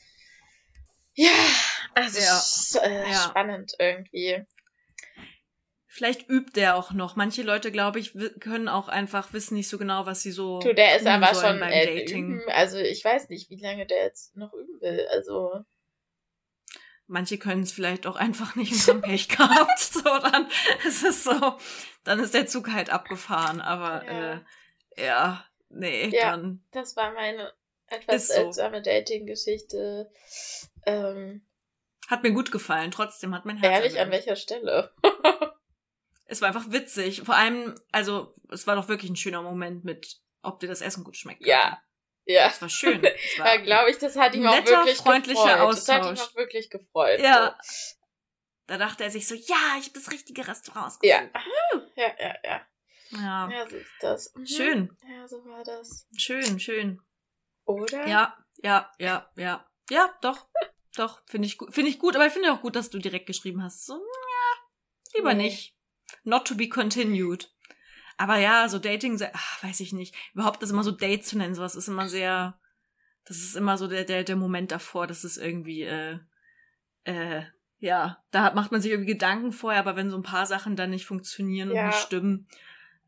[1.13, 1.31] ja,
[1.95, 2.83] also ja.
[2.85, 3.29] Äh, ja.
[3.29, 4.45] spannend irgendwie.
[5.99, 7.17] Vielleicht übt der auch noch.
[7.17, 10.59] Manche Leute, glaube ich, können auch einfach wissen nicht so genau, was sie so.
[10.59, 12.35] Du, der ist aber schon beim äh, Dating.
[12.35, 12.49] Üben.
[12.51, 15.05] Also ich weiß nicht, wie lange der jetzt noch üben will.
[15.11, 15.65] Also.
[17.07, 19.77] Manche können es vielleicht auch einfach nicht und haben Pech gehabt.
[19.77, 20.47] So, dann
[20.87, 21.57] ist es so,
[22.05, 23.59] dann ist der Zug halt abgefahren.
[23.59, 24.33] Aber ja,
[24.95, 26.63] äh, ja nee, ja, dann.
[26.71, 27.51] Das war meine
[27.87, 28.83] etwas seltsame so.
[28.83, 30.09] Dating-Geschichte.
[30.85, 31.41] Ähm,
[32.07, 33.79] hat mir gut gefallen, trotzdem hat mein Herz.
[33.79, 34.05] Ehrlich, erwähnt.
[34.05, 34.93] an welcher Stelle?
[36.29, 37.23] es war einfach witzig.
[37.25, 41.03] Vor allem, also, es war doch wirklich ein schöner Moment mit, ob dir das Essen
[41.03, 41.45] gut schmeckt.
[41.45, 41.81] Ja.
[42.25, 42.47] Ja.
[42.47, 43.01] Das war schön.
[43.01, 45.59] Das war ja, glaube ich, das hat ihm auch wirklich freundlicher gefreut.
[45.59, 45.97] Austausch.
[45.97, 47.19] Das hat ihm auch wirklich gefreut.
[47.19, 47.57] Ja.
[47.63, 47.95] So.
[48.67, 51.09] Da dachte er sich so, ja, ich habe das richtige Restaurant ausgesucht.
[51.09, 51.27] Ja.
[51.95, 52.61] ja, ja, ja.
[53.11, 53.49] Ja.
[53.49, 54.35] Ja, so ist das.
[54.35, 54.45] Mhm.
[54.45, 54.97] Schön.
[55.09, 56.07] Ja, so war das.
[56.15, 57.01] Schön, schön.
[57.65, 58.07] Oder?
[58.07, 59.67] Ja, ja, ja, ja.
[59.89, 60.47] Ja, doch.
[60.95, 61.73] doch, finde ich gut.
[61.73, 63.87] Finde ich gut, aber ich finde auch gut, dass du direkt geschrieben hast.
[63.87, 65.45] So, ja, lieber nee.
[65.45, 65.78] nicht.
[66.29, 67.49] Not to be continued.
[68.17, 70.13] Aber ja, so Dating, ach, weiß ich nicht.
[70.33, 72.59] Überhaupt das immer so Date zu nennen, sowas ist immer sehr,
[73.25, 76.19] das ist immer so der, der, der Moment davor, das ist irgendwie, äh,
[77.05, 77.43] äh,
[77.77, 80.89] ja, da macht man sich irgendwie Gedanken vorher, aber wenn so ein paar Sachen dann
[80.89, 81.81] nicht funktionieren ja.
[81.81, 82.47] und nicht stimmen,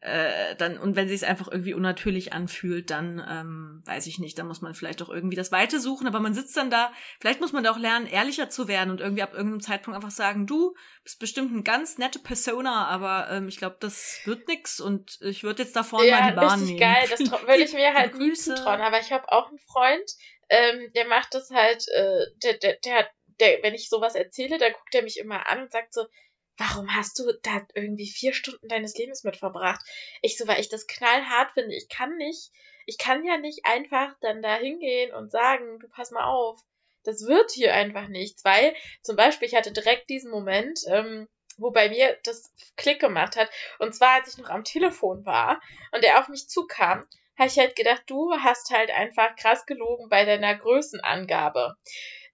[0.02, 4.38] äh, dann und wenn sich es einfach irgendwie unnatürlich anfühlt, dann ähm, weiß ich nicht,
[4.40, 7.40] dann muss man vielleicht auch irgendwie das Weite suchen, aber man sitzt dann da, vielleicht
[7.40, 10.48] muss man da auch lernen, ehrlicher zu werden und irgendwie ab irgendeinem Zeitpunkt einfach sagen,
[10.48, 15.20] du bist bestimmt eine ganz nette Persona, aber ähm, ich glaube, das wird nix und
[15.22, 16.80] ich würde jetzt da vorne ja, mal die Bahn nehmen.
[16.80, 20.12] geil, das würde ich mir halt nie zutrauen, aber ich habe auch einen Freund,
[20.50, 23.10] ähm, der macht das halt, äh, der, der, der hat,
[23.40, 26.06] der, wenn ich sowas erzähle, dann guckt er mich immer an und sagt so,
[26.58, 29.82] warum hast du da irgendwie vier Stunden deines Lebens mit verbracht?
[30.22, 31.76] Ich so, weil ich das knallhart finde.
[31.76, 32.52] Ich kann nicht,
[32.86, 36.60] ich kann ja nicht einfach dann da hingehen und sagen, du pass mal auf.
[37.04, 41.72] Das wird hier einfach nichts, weil zum Beispiel ich hatte direkt diesen Moment, ähm, wo
[41.72, 43.50] bei mir das Klick gemacht hat.
[43.80, 45.62] Und zwar, als ich noch am Telefon war
[45.92, 50.10] und er auf mich zukam, habe ich halt gedacht, du hast halt einfach krass gelogen
[50.10, 51.76] bei deiner Größenangabe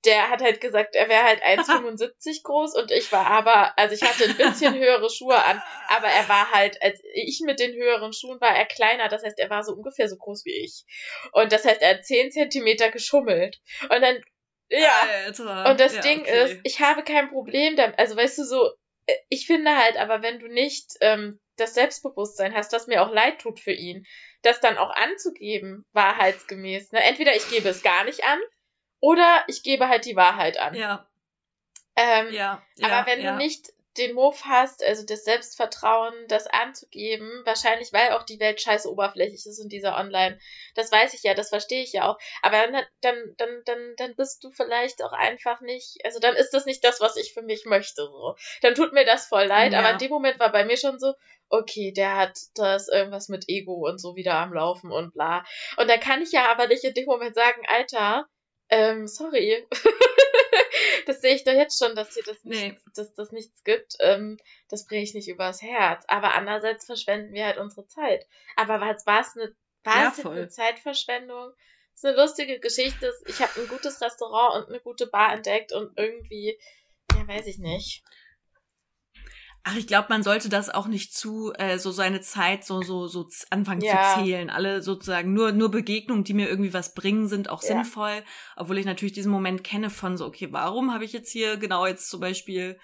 [0.05, 4.01] der hat halt gesagt, er wäre halt 1,75 groß und ich war aber, also ich
[4.01, 8.13] hatte ein bisschen höhere Schuhe an, aber er war halt, als ich mit den höheren
[8.13, 10.83] Schuhen war er kleiner, das heißt, er war so ungefähr so groß wie ich.
[11.31, 13.59] Und das heißt, er hat 10 Zentimeter geschummelt.
[13.83, 14.21] Und dann,
[14.69, 15.01] ja.
[15.25, 15.69] Alter.
[15.69, 16.43] Und das ja, Ding okay.
[16.43, 18.71] ist, ich habe kein Problem damit, also weißt du so,
[19.29, 23.39] ich finde halt, aber wenn du nicht ähm, das Selbstbewusstsein hast, das mir auch leid
[23.39, 24.05] tut für ihn,
[24.41, 26.91] das dann auch anzugeben, wahrheitsgemäß.
[26.91, 27.03] Ne?
[27.03, 28.39] Entweder ich gebe es gar nicht an,
[28.99, 30.75] oder ich gebe halt die Wahrheit an.
[30.75, 31.07] Ja.
[31.95, 33.31] Ähm, ja, ja, aber wenn ja.
[33.31, 38.61] du nicht den Move hast, also das Selbstvertrauen, das anzugeben, wahrscheinlich weil auch die Welt
[38.61, 40.39] scheiße oberflächlich ist in dieser Online.
[40.75, 42.17] Das weiß ich ja, das verstehe ich ja auch.
[42.41, 46.51] Aber dann, dann, dann, dann, dann bist du vielleicht auch einfach nicht, also dann ist
[46.51, 48.03] das nicht das, was ich für mich möchte.
[48.03, 48.35] So.
[48.61, 51.13] Dann tut mir das voll leid, aber in dem Moment war bei mir schon so,
[51.49, 55.43] okay, der hat das irgendwas mit Ego und so wieder am Laufen und bla.
[55.77, 58.27] Und da kann ich ja aber nicht in dem Moment sagen, Alter,
[58.69, 59.65] ähm, sorry.
[61.05, 62.69] das sehe ich doch jetzt schon, dass hier das, nee.
[62.69, 63.95] nichts, dass das nichts gibt.
[63.99, 64.37] Ähm,
[64.69, 66.03] das bringe ich nicht übers Herz.
[66.07, 68.25] Aber andererseits verschwenden wir halt unsere Zeit.
[68.55, 71.51] Aber was war es eine ja, Zeitverschwendung.
[71.93, 73.13] Das ist eine lustige Geschichte.
[73.25, 76.59] Ich habe ein gutes Restaurant und eine gute Bar entdeckt und irgendwie,
[77.13, 78.03] ja, weiß ich nicht.
[79.63, 83.07] Ach, ich glaube, man sollte das auch nicht zu äh, so seine Zeit so so
[83.07, 84.15] so anfangen ja.
[84.15, 84.49] zu zählen.
[84.49, 87.69] Alle sozusagen nur nur Begegnungen, die mir irgendwie was bringen, sind auch ja.
[87.69, 88.23] sinnvoll.
[88.55, 91.85] Obwohl ich natürlich diesen Moment kenne von so okay, warum habe ich jetzt hier genau
[91.85, 92.79] jetzt zum Beispiel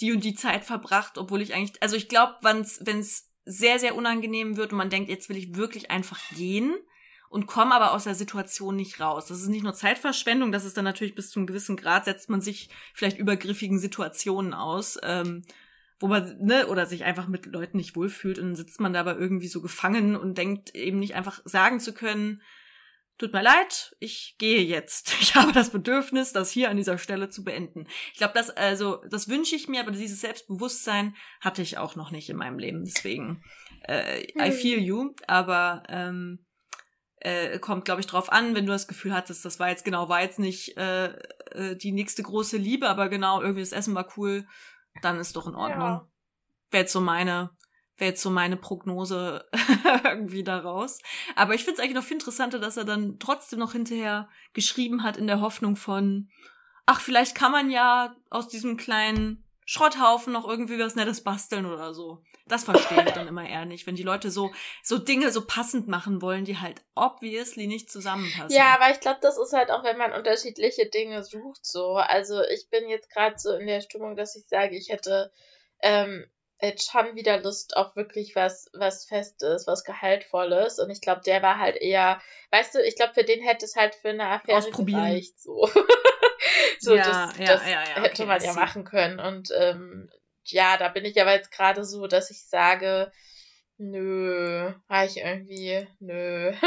[0.00, 3.94] die und die Zeit verbracht, obwohl ich eigentlich, also ich glaube, wenn es sehr sehr
[3.94, 6.74] unangenehm wird und man denkt, jetzt will ich wirklich einfach gehen
[7.28, 9.26] und komme aber aus der Situation nicht raus.
[9.26, 12.28] Das ist nicht nur Zeitverschwendung, das ist dann natürlich bis zu einem gewissen Grad setzt
[12.30, 14.98] man sich vielleicht übergriffigen Situationen aus.
[15.02, 15.42] Ähm,
[15.98, 19.14] wo man, ne, oder sich einfach mit Leuten nicht wohlfühlt und dann sitzt man dabei
[19.14, 22.42] irgendwie so gefangen und denkt eben nicht einfach sagen zu können,
[23.18, 25.14] tut mir leid, ich gehe jetzt.
[25.20, 27.86] Ich habe das Bedürfnis, das hier an dieser Stelle zu beenden.
[28.12, 32.10] Ich glaube, das, also, das wünsche ich mir, aber dieses Selbstbewusstsein hatte ich auch noch
[32.10, 32.84] nicht in meinem Leben.
[32.84, 33.42] Deswegen,
[33.88, 34.52] äh, I hm.
[34.52, 36.46] feel you, aber ähm,
[37.20, 40.08] äh, kommt, glaube ich, drauf an, wenn du das Gefühl hattest, das war jetzt genau,
[40.08, 41.06] war jetzt nicht äh,
[41.52, 44.46] äh, die nächste große Liebe, aber genau, irgendwie das Essen war cool,
[45.02, 45.80] dann ist doch in Ordnung.
[45.80, 46.08] Ja.
[46.70, 47.50] Wäre jetzt so meine,
[47.96, 49.44] wäre jetzt so meine Prognose
[50.04, 50.98] irgendwie daraus.
[51.34, 55.02] Aber ich finde es eigentlich noch viel interessanter, dass er dann trotzdem noch hinterher geschrieben
[55.02, 56.30] hat in der Hoffnung von,
[56.86, 61.92] ach, vielleicht kann man ja aus diesem kleinen Schrotthaufen noch irgendwie was Nettes basteln oder
[61.92, 62.22] so.
[62.46, 64.52] Das verstehe ich dann immer eher nicht, wenn die Leute so,
[64.84, 68.56] so Dinge so passend machen wollen, die halt obviously nicht zusammenpassen.
[68.56, 71.96] Ja, aber ich glaube, das ist halt auch, wenn man unterschiedliche Dinge sucht, so.
[71.96, 75.32] Also ich bin jetzt gerade so in der Stimmung, dass ich sage, ich hätte
[75.82, 80.78] ähm, jetzt schon wieder Lust auf wirklich was, was Festes, was Gehaltvolles.
[80.78, 83.74] Und ich glaube, der war halt eher, weißt du, ich glaube, für den hätte es
[83.74, 85.68] halt für eine Affäre gereicht, so.
[86.80, 89.18] so, ja, das, ja, das ja, ja, hätte okay, man ja machen können.
[89.18, 90.10] Und ähm,
[90.44, 93.12] ja, da bin ich aber jetzt gerade so, dass ich sage,
[93.78, 96.52] nö, habe ich irgendwie, nö.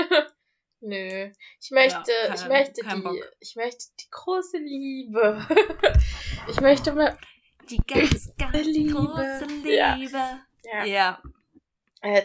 [0.82, 1.30] Nö.
[1.60, 3.18] Ich möchte, ja, kein, ich möchte die, Bock.
[3.42, 5.46] ich möchte die große Liebe.
[6.48, 7.18] ich möchte mal
[7.70, 8.94] die ganz, ganz Liebe.
[8.94, 10.18] große Liebe.
[10.64, 10.86] Ja.
[10.86, 10.86] ja.
[10.86, 11.24] ja.
[12.02, 12.24] Äh,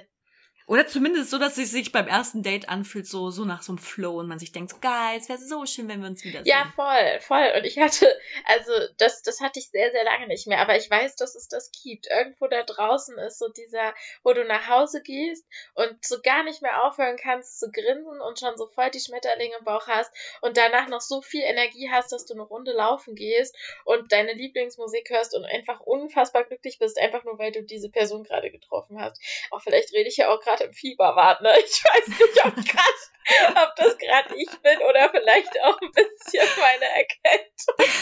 [0.67, 3.79] oder zumindest so, dass es sich beim ersten Date anfühlt, so, so nach so einem
[3.79, 6.47] Flow und man sich denkt, geil, es wäre so schön, wenn wir uns wiedersehen.
[6.47, 7.53] Ja, voll, voll.
[7.57, 8.07] Und ich hatte,
[8.47, 11.49] also das, das hatte ich sehr, sehr lange nicht mehr, aber ich weiß, dass es
[11.49, 12.07] das gibt.
[12.11, 16.63] Irgendwo da draußen ist so dieser, wo du nach Hause gehst und so gar nicht
[16.63, 20.57] mehr aufhören kannst zu grinsen und schon so voll die Schmetterlinge im Bauch hast und
[20.57, 25.11] danach noch so viel Energie hast, dass du eine Runde laufen gehst und deine Lieblingsmusik
[25.11, 29.21] hörst und einfach unfassbar glücklich bist, einfach nur weil du diese Person gerade getroffen hast.
[29.51, 31.53] Auch vielleicht rede ich ja auch gerade gerade im Fieber wart, ne?
[31.65, 36.49] Ich weiß nicht, ob, grad, ob das gerade ich bin oder vielleicht auch ein bisschen
[36.59, 37.95] meine Erkältung.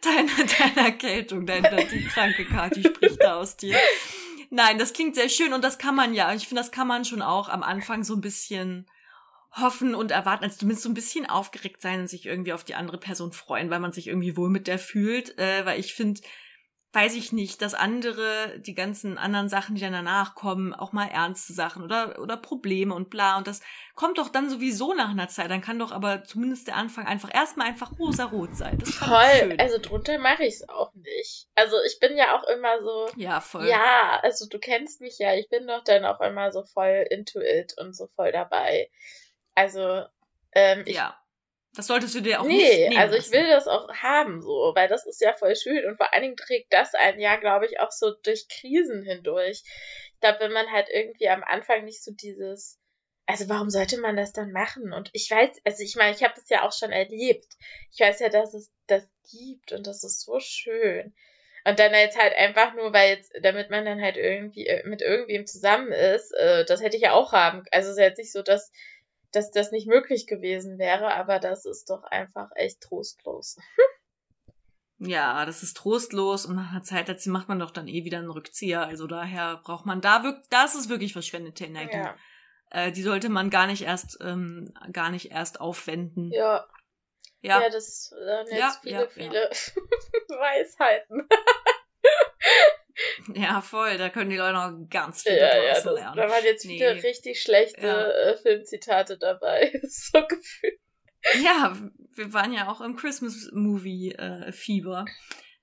[0.00, 3.76] Deine, deine Erkältung, deine, die kranke Kati spricht da aus dir.
[4.50, 6.32] Nein, das klingt sehr schön und das kann man ja.
[6.32, 8.88] Ich finde, das kann man schon auch am Anfang so ein bisschen
[9.52, 12.74] hoffen und erwarten, also zumindest so ein bisschen aufgeregt sein und sich irgendwie auf die
[12.74, 15.36] andere Person freuen, weil man sich irgendwie wohl mit der fühlt.
[15.38, 16.22] Äh, weil ich finde,
[16.92, 21.06] weiß ich nicht, dass andere, die ganzen anderen Sachen, die dann danach kommen, auch mal
[21.06, 23.36] ernste Sachen oder, oder Probleme und bla.
[23.36, 23.60] Und das
[23.94, 25.50] kommt doch dann sowieso nach einer Zeit.
[25.50, 28.78] Dann kann doch aber zumindest der Anfang einfach erstmal einfach rosa-rot sein.
[28.78, 29.56] Das voll.
[29.58, 31.48] Also drunter mache ich es auch nicht.
[31.54, 33.08] Also ich bin ja auch immer so.
[33.16, 33.68] Ja, voll.
[33.68, 35.34] Ja, also du kennst mich ja.
[35.34, 38.90] Ich bin doch dann auch immer so voll into it und so voll dabei.
[39.54, 40.04] Also,
[40.52, 41.18] ähm, ich, ja
[41.74, 44.72] das solltest du dir auch nee, nicht Nee, also ich will das auch haben, so,
[44.74, 47.66] weil das ist ja voll schön und vor allen Dingen trägt das ein Jahr, glaube
[47.66, 49.62] ich, auch so durch Krisen hindurch.
[50.14, 52.80] Ich glaube, wenn man halt irgendwie am Anfang nicht so dieses,
[53.26, 54.92] also warum sollte man das dann machen?
[54.92, 57.46] Und ich weiß, also ich meine, ich habe das ja auch schon erlebt.
[57.92, 61.14] Ich weiß ja, dass es das gibt und das ist so schön.
[61.64, 65.02] Und dann jetzt halt einfach nur, weil jetzt, damit man dann halt irgendwie äh, mit
[65.02, 67.64] irgendwem zusammen ist, äh, das hätte ich ja auch haben.
[67.70, 68.72] Also es ist jetzt nicht so, dass
[69.32, 73.56] dass das nicht möglich gewesen wäre, aber das ist doch einfach echt trostlos.
[74.98, 78.18] ja, das ist trostlos und nach einer Zeit dazu macht man doch dann eh wieder
[78.18, 78.82] einen Rückzieher.
[78.82, 81.96] Also daher braucht man da wirklich, das ist wirklich verschwendete Energie.
[81.96, 82.16] Ja.
[82.70, 86.30] Äh, die sollte man gar nicht erst, ähm, gar nicht erst aufwenden.
[86.32, 86.66] Ja.
[87.40, 89.50] Ja, ja das waren jetzt ja, viele, viele
[90.28, 91.28] Weisheiten.
[93.34, 93.98] Ja, voll.
[93.98, 96.16] Da können die Leute noch ganz viel ja, ja, das, lernen.
[96.16, 96.84] Da waren jetzt nee.
[96.84, 98.08] richtig schlechte ja.
[98.08, 99.72] Äh, Filmzitate dabei.
[99.88, 100.80] so gefühlt.
[101.42, 101.76] Ja,
[102.14, 105.04] wir waren ja auch im Christmas-Movie-Fieber.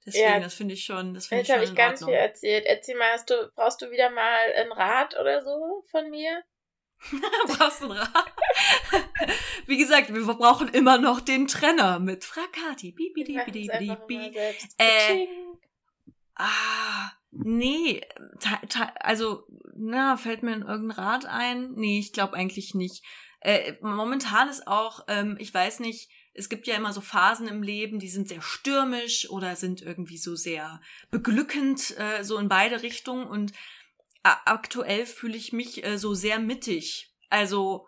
[0.05, 1.15] Deswegen, ja, das finde ich schon.
[1.15, 2.15] Das find jetzt habe ich ganz Ordnung.
[2.15, 2.65] viel erzählt.
[2.65, 6.43] Erzähl mal, hast du, brauchst du wieder mal ein Rat oder so von mir?
[7.47, 8.31] brauchst du ein Rat?
[9.65, 12.91] Wie gesagt, wir brauchen immer noch den Trenner mit Frakati.
[12.91, 14.37] Bibi, bibi, bibi, bibi.
[14.77, 15.27] Äh,
[16.35, 18.01] ah, Nee,
[18.99, 19.43] also
[19.75, 21.73] na, fällt mir in irgendein Rat ein?
[21.73, 23.03] Nee, ich glaube eigentlich nicht.
[23.41, 27.61] Äh, momentan ist auch, ähm, ich weiß nicht, es gibt ja immer so Phasen im
[27.61, 30.81] Leben, die sind sehr stürmisch oder sind irgendwie so sehr
[31.11, 33.27] beglückend, äh, so in beide Richtungen.
[33.27, 33.53] Und
[34.23, 37.13] aktuell fühle ich mich äh, so sehr mittig.
[37.29, 37.87] Also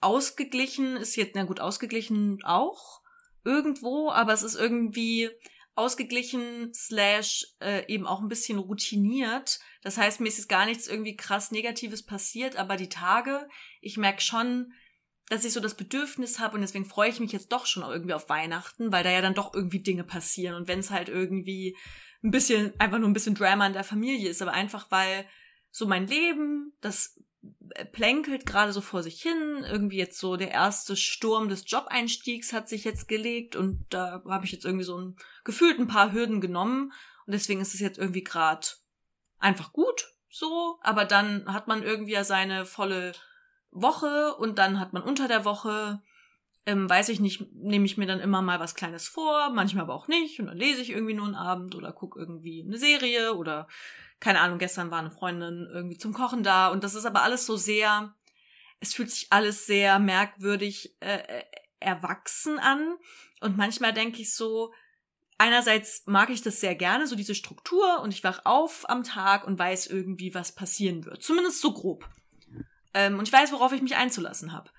[0.00, 3.00] ausgeglichen ist jetzt, na gut, ausgeglichen auch
[3.44, 5.30] irgendwo, aber es ist irgendwie
[5.76, 9.60] ausgeglichen slash äh, eben auch ein bisschen routiniert.
[9.82, 13.46] Das heißt, mir ist jetzt gar nichts irgendwie krass Negatives passiert, aber die Tage,
[13.80, 14.72] ich merke schon,
[15.28, 18.14] dass ich so das Bedürfnis habe und deswegen freue ich mich jetzt doch schon irgendwie
[18.14, 21.76] auf Weihnachten, weil da ja dann doch irgendwie Dinge passieren und wenn es halt irgendwie
[22.22, 25.26] ein bisschen, einfach nur ein bisschen Drama in der Familie ist, aber einfach weil
[25.70, 27.20] so mein Leben, das
[27.92, 29.64] plänkelt gerade so vor sich hin.
[29.70, 34.44] Irgendwie jetzt so der erste Sturm des Job-Einstiegs hat sich jetzt gelegt und da habe
[34.44, 36.92] ich jetzt irgendwie so ein gefühlt ein paar Hürden genommen
[37.26, 38.66] und deswegen ist es jetzt irgendwie gerade
[39.38, 43.12] einfach gut so, aber dann hat man irgendwie ja seine volle
[43.70, 46.02] Woche und dann hat man unter der Woche
[46.66, 49.94] ähm, weiß ich nicht, nehme ich mir dann immer mal was Kleines vor, manchmal aber
[49.94, 50.40] auch nicht.
[50.40, 53.68] Und dann lese ich irgendwie nur einen Abend oder gucke irgendwie eine Serie oder
[54.18, 56.68] keine Ahnung, gestern war eine Freundin irgendwie zum Kochen da.
[56.68, 58.14] Und das ist aber alles so sehr,
[58.80, 61.44] es fühlt sich alles sehr merkwürdig äh, äh,
[61.78, 62.96] erwachsen an.
[63.40, 64.72] Und manchmal denke ich so,
[65.38, 68.00] einerseits mag ich das sehr gerne, so diese Struktur.
[68.00, 72.08] Und ich wach auf am Tag und weiß irgendwie, was passieren wird, zumindest so grob.
[72.94, 74.70] Ähm, und ich weiß, worauf ich mich einzulassen habe.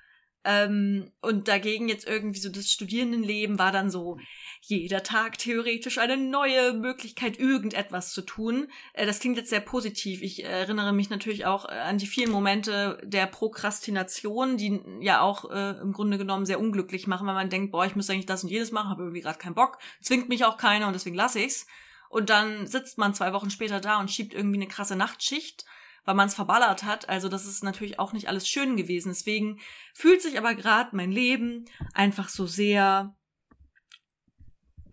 [0.49, 4.17] Ähm, und dagegen jetzt irgendwie so das Studierendenleben war dann so
[4.61, 8.69] jeder Tag theoretisch eine neue Möglichkeit, irgendetwas zu tun.
[8.93, 10.21] Äh, das klingt jetzt sehr positiv.
[10.21, 15.51] Ich erinnere mich natürlich auch äh, an die vielen Momente der Prokrastination, die ja auch
[15.51, 18.43] äh, im Grunde genommen sehr unglücklich machen, weil man denkt, boah, ich müsste eigentlich das
[18.43, 21.41] und jedes machen, habe irgendwie gerade keinen Bock, zwingt mich auch keiner und deswegen lasse
[21.41, 21.67] ich's.
[22.07, 25.65] Und dann sitzt man zwei Wochen später da und schiebt irgendwie eine krasse Nachtschicht
[26.07, 27.09] weil man es verballert hat.
[27.09, 29.09] Also das ist natürlich auch nicht alles schön gewesen.
[29.09, 29.59] Deswegen
[29.93, 33.13] fühlt sich aber gerade mein Leben einfach so sehr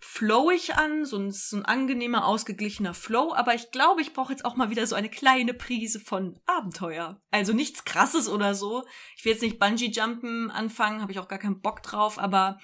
[0.01, 3.33] flowig an, so ein, so ein angenehmer, ausgeglichener Flow.
[3.33, 7.23] Aber ich glaube, ich brauche jetzt auch mal wieder so eine kleine Prise von Abenteuer.
[7.31, 8.85] Also nichts Krasses oder so.
[9.17, 12.59] Ich will jetzt nicht Bungee-Jumpen anfangen, habe ich auch gar keinen Bock drauf, aber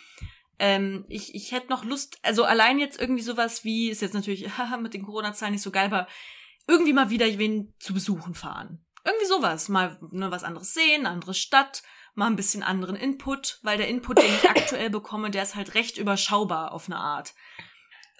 [0.58, 4.50] ähm, ich, ich hätte noch Lust, also allein jetzt irgendwie sowas wie, ist jetzt natürlich
[4.80, 6.08] mit den Corona-Zahlen nicht so geil, aber
[6.70, 8.84] irgendwie mal wieder wen zu besuchen fahren.
[9.04, 9.68] Irgendwie sowas.
[9.68, 11.82] Mal ne, was anderes sehen, andere Stadt,
[12.14, 15.74] mal ein bisschen anderen Input, weil der Input, den ich aktuell bekomme, der ist halt
[15.74, 17.34] recht überschaubar auf eine Art.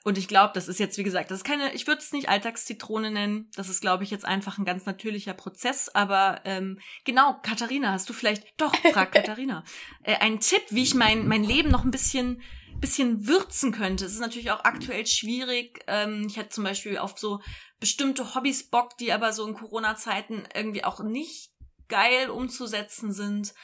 [0.03, 2.30] Und ich glaube, das ist jetzt, wie gesagt, das ist keine, ich würde es nicht
[2.30, 3.51] Alltagszitrone nennen.
[3.55, 5.90] Das ist, glaube ich, jetzt einfach ein ganz natürlicher Prozess.
[5.90, 9.62] Aber ähm, genau, Katharina, hast du vielleicht, doch, frag Katharina,
[10.03, 12.40] äh, einen Tipp, wie ich mein, mein Leben noch ein bisschen
[12.81, 14.05] bisschen würzen könnte.
[14.05, 15.85] Es ist natürlich auch aktuell schwierig.
[15.87, 17.41] Ähm, ich hatte zum Beispiel auf so
[17.78, 21.51] bestimmte Hobbys Bock, die aber so in Corona-Zeiten irgendwie auch nicht
[21.89, 23.55] geil umzusetzen sind.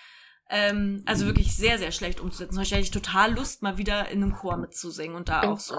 [0.48, 2.56] Ähm, also wirklich sehr, sehr schlecht umzusetzen.
[2.56, 5.58] Beispiel hätte ich total Lust, mal wieder in einem Chor mitzusingen und da Im auch
[5.60, 5.74] so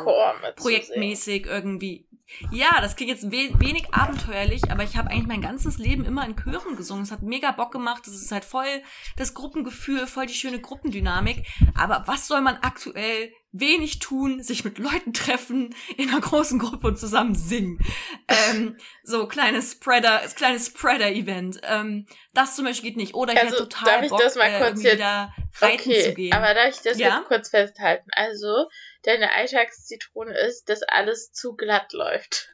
[0.55, 2.07] projektmäßig irgendwie.
[2.51, 6.25] Ja, das klingt jetzt we wenig abenteuerlich, aber ich habe eigentlich mein ganzes Leben immer
[6.25, 7.03] in Chören gesungen.
[7.03, 8.05] Es hat mega Bock gemacht.
[8.05, 8.81] Es ist halt voll
[9.15, 11.47] das Gruppengefühl, voll die schöne Gruppendynamik.
[11.73, 16.87] Aber was soll man aktuell wenig tun, sich mit Leuten treffen, in einer großen Gruppe
[16.87, 17.79] und zusammen singen.
[18.27, 21.61] Ähm, so kleines Spreader, kleines Spreader-Event.
[21.63, 23.13] Ähm, das zum Beispiel geht nicht.
[23.15, 25.81] Oder ich also, hätte total darf ich Bock, das mal äh, kurz jetzt, wieder reiten
[25.81, 26.33] okay, zu gehen.
[26.33, 27.17] Aber darf ich das ja?
[27.17, 28.09] jetzt kurz festhalten?
[28.11, 28.69] Also,
[29.03, 32.49] deine Alltagszitrone ist, dass alles zu glatt läuft.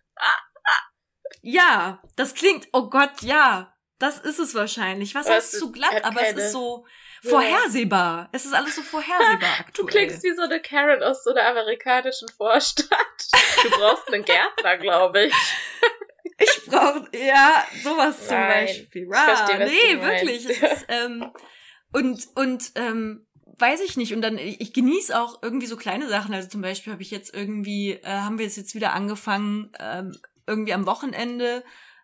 [1.41, 3.70] ja, das klingt, oh Gott, ja.
[3.99, 5.16] Das ist es wahrscheinlich.
[5.16, 6.04] Was, Was heißt zu glatt?
[6.04, 6.86] Aber es ist so,
[7.30, 8.30] vorhersehbar.
[8.32, 9.74] Es ist alles so vorhersehbar aktuell.
[9.76, 12.98] Du klingst wie so eine Karen aus so einer amerikanischen Vorstadt.
[13.64, 15.34] Du brauchst einen Gärtner, glaube ich.
[16.40, 19.08] Ich brauche, ja, sowas Nein, zum Beispiel.
[19.10, 20.50] Ra, verstehe, nee, wirklich.
[20.50, 21.32] Es ist, ähm,
[21.94, 23.26] und, und, ähm,
[23.60, 24.14] weiß ich nicht.
[24.14, 26.34] Und dann, ich, genieße auch irgendwie so kleine Sachen.
[26.34, 30.18] Also zum Beispiel habe ich jetzt irgendwie, äh, haben wir jetzt wieder angefangen, ähm,
[30.48, 31.64] irgendwie am Wochenende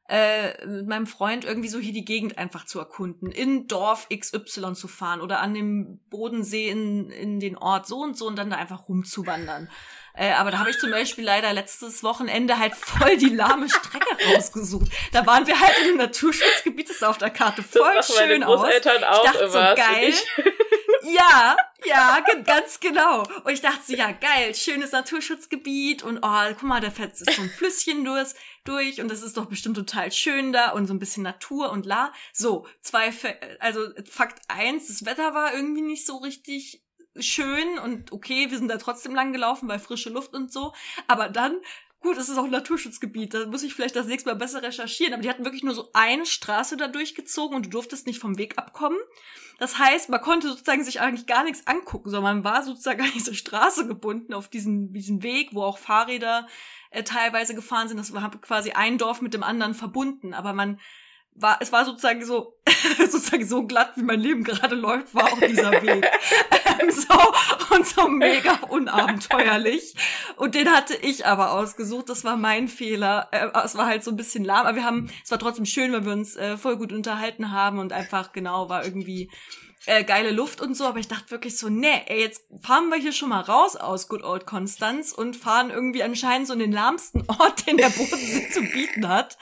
[0.10, 4.74] äh, mit meinem Freund irgendwie so hier die Gegend einfach zu erkunden, in Dorf XY
[4.74, 8.50] zu fahren oder an dem Bodensee in, in den Ort so und so und dann
[8.50, 9.70] da einfach rumzuwandern.
[10.16, 14.18] Äh, aber da habe ich zum Beispiel leider letztes Wochenende halt voll die lahme Strecke
[14.36, 14.92] rausgesucht.
[15.12, 18.44] Da waren wir halt in einem Naturschutzgebiet, das sah auf der Karte voll das schön
[18.44, 18.68] aus.
[18.76, 20.14] Ich dachte so geil.
[21.02, 21.56] Ja,
[21.86, 23.24] ja, ganz genau.
[23.44, 27.26] Und ich dachte so, ja, geil, schönes Naturschutzgebiet und oh, guck mal, da fährt so
[27.42, 28.30] ein Flüsschen durch,
[28.64, 31.86] durch und das ist doch bestimmt total schön da und so ein bisschen Natur und
[31.86, 32.14] la.
[32.34, 33.12] So, zwei,
[33.60, 36.84] also Fakt eins, das Wetter war irgendwie nicht so richtig
[37.20, 40.74] schön und okay, wir sind da trotzdem lang gelaufen, weil frische Luft und so.
[41.08, 41.60] Aber dann
[42.02, 45.14] gut, es ist auch ein Naturschutzgebiet, da muss ich vielleicht das nächste Mal besser recherchieren.
[45.14, 48.38] Aber die hatten wirklich nur so eine Straße da durchgezogen und du durftest nicht vom
[48.38, 48.98] Weg abkommen.
[49.58, 53.12] Das heißt, man konnte sozusagen sich eigentlich gar nichts angucken, sondern man war sozusagen an
[53.14, 56.48] diese Straße gebunden, auf diesen, diesen Weg, wo auch Fahrräder
[56.92, 57.98] äh, teilweise gefahren sind.
[57.98, 60.80] Das war quasi ein Dorf mit dem anderen verbunden, aber man
[61.42, 62.58] war, es war sozusagen so,
[62.98, 66.06] sozusagen so glatt, wie mein Leben gerade läuft, war auch dieser Weg.
[66.82, 69.96] ähm, so, und so mega unabenteuerlich.
[70.36, 72.10] Und den hatte ich aber ausgesucht.
[72.10, 73.30] Das war mein Fehler.
[73.32, 75.94] Äh, es war halt so ein bisschen lahm, aber wir haben, es war trotzdem schön,
[75.94, 79.30] weil wir uns äh, voll gut unterhalten haben und einfach genau war irgendwie
[79.86, 82.98] äh, geile Luft und so, aber ich dachte wirklich so, nee, ey, jetzt fahren wir
[82.98, 86.72] hier schon mal raus aus Good Old Konstanz und fahren irgendwie anscheinend so in den
[86.72, 89.38] lahmsten Ort, den der Bodensee zu bieten hat.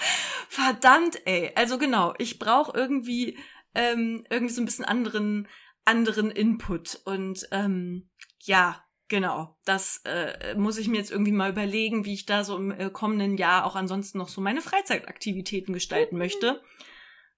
[0.49, 1.51] Verdammt, ey.
[1.55, 3.37] Also genau, ich brauche irgendwie
[3.73, 5.47] ähm, irgendwie so ein bisschen anderen
[5.85, 8.09] anderen Input und ähm,
[8.41, 12.57] ja, Genau, das äh, muss ich mir jetzt irgendwie mal überlegen, wie ich da so
[12.57, 16.61] im äh, kommenden Jahr auch ansonsten noch so meine Freizeitaktivitäten gestalten möchte.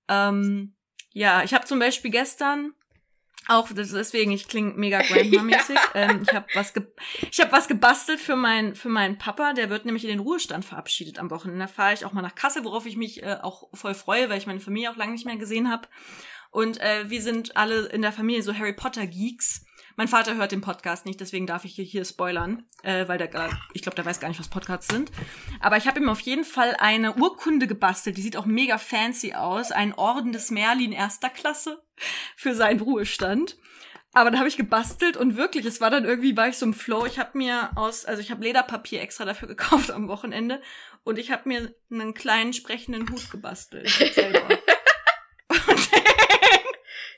[0.07, 0.75] Ähm,
[1.11, 2.73] ja, ich habe zum Beispiel gestern
[3.49, 5.75] auch deswegen, ich klinge mega Grandma-mäßig.
[5.75, 6.01] ja.
[6.01, 6.73] ähm, ich habe was,
[7.31, 9.53] ich hab was gebastelt für, mein, für meinen Papa.
[9.53, 11.65] Der wird nämlich in den Ruhestand verabschiedet am Wochenende.
[11.65, 14.37] Da fahre ich auch mal nach Kassel, worauf ich mich äh, auch voll freue, weil
[14.37, 15.87] ich meine Familie auch lange nicht mehr gesehen habe.
[16.51, 19.65] Und äh, wir sind alle in der Familie so Harry Potter-Geeks.
[19.95, 23.81] Mein Vater hört den Podcast nicht, deswegen darf ich hier spoilern, äh, weil der, ich
[23.81, 25.11] glaube, der weiß gar nicht, was Podcasts sind.
[25.59, 29.33] Aber ich habe ihm auf jeden Fall eine Urkunde gebastelt, die sieht auch mega fancy
[29.33, 31.83] aus, ein Orden des Merlin erster Klasse
[32.35, 33.57] für seinen Ruhestand.
[34.13, 36.73] Aber da habe ich gebastelt und wirklich, es war dann irgendwie, war ich so im
[36.73, 37.05] Flow.
[37.05, 40.61] Ich habe mir aus, also ich habe Lederpapier extra dafür gekauft am Wochenende
[41.03, 43.89] und ich habe mir einen kleinen sprechenden Hut gebastelt.
[43.89, 44.41] Selber.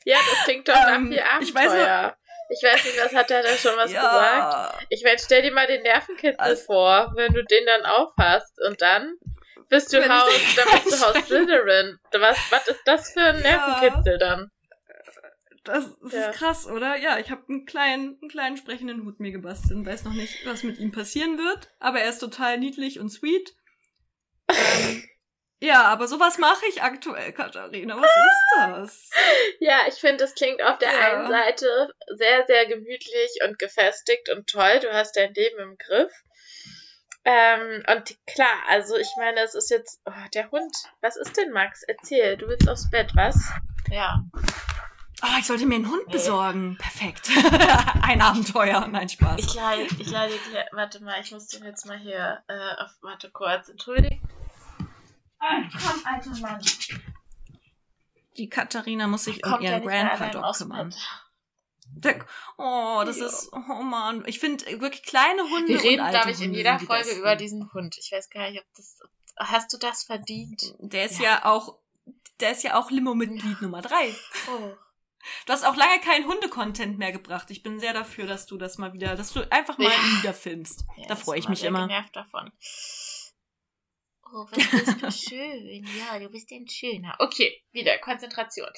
[0.06, 1.42] ja, das klingt doch nach ähm, viel Abenteuer.
[1.42, 2.14] Ich weiß,
[2.52, 4.02] ich weiß nicht, was hat er da schon was ja.
[4.02, 4.86] gesagt?
[4.90, 8.82] Ich meine, stell dir mal den Nervenkitzel also, vor, wenn du den dann aufhast und
[8.82, 9.16] dann
[9.70, 11.98] bist du Haus, dann bist du Haus Slytherin.
[12.12, 14.18] Was, was ist das für ein Nervenkitzel ja.
[14.18, 14.52] dann?
[15.64, 16.30] Das, das ja.
[16.30, 16.96] ist krass, oder?
[16.98, 20.46] Ja, ich habe einen kleinen, einen kleinen sprechenden Hut mir gebastelt und weiß noch nicht,
[20.46, 23.54] was mit ihm passieren wird, aber er ist total niedlich und sweet.
[24.50, 25.04] Ähm,
[25.60, 27.96] ja, aber sowas mache ich aktuell, Katharina.
[27.96, 29.10] Was ist das?
[29.60, 31.00] Ja, ich finde, das klingt auf der ja.
[31.00, 34.80] einen Seite sehr, sehr gemütlich und gefestigt und toll.
[34.80, 36.12] Du hast dein Leben im Griff.
[37.24, 40.02] Ähm, und klar, also ich meine, es ist jetzt.
[40.06, 40.76] Oh, der Hund.
[41.02, 41.84] Was ist denn, Max?
[41.84, 43.36] Erzähl, du willst aufs Bett, was?
[43.92, 44.24] Ja.
[45.24, 46.78] Oh, ich sollte mir einen Hund besorgen.
[46.78, 47.30] Perfekt.
[48.02, 48.88] Ein Abenteuer.
[48.88, 49.40] Nein, Spaß.
[49.40, 50.34] Ich leide, ich leide,
[50.72, 54.22] warte mal, ich muss den jetzt mal hier äh, auf, warte kurz, entschuldigt.
[55.40, 56.62] Komm, alter Mann.
[58.38, 60.96] Die Katharina muss sich um ihren Grandpa-Dog kümmern.
[61.94, 62.26] Der,
[62.58, 63.26] oh, das ja.
[63.26, 65.68] ist, oh man, ich finde wirklich kleine Hunde.
[65.68, 67.98] Wir reden, glaube ich, in jeder Folge über diesen Hund.
[68.00, 69.00] Ich weiß gar nicht, ob das,
[69.38, 70.74] hast du das verdient?
[70.80, 71.78] Der ist ja, ja auch,
[72.40, 73.62] der ist ja auch Limo-Mitglied ja.
[73.62, 74.16] Nummer drei.
[74.48, 74.72] Oh.
[75.46, 77.52] Du hast auch lange keinen Hunde-Content mehr gebracht.
[77.52, 80.20] Ich bin sehr dafür, dass du das mal wieder, dass du einfach mal ja.
[80.20, 80.86] wieder filmst.
[81.08, 81.88] da freue ich mich immer.
[81.88, 82.52] Genervt davon.
[84.34, 85.86] Oh, was bist du schön.
[86.00, 87.16] Ja, du bist ein Schöner.
[87.20, 88.70] Okay, wieder Konzentration.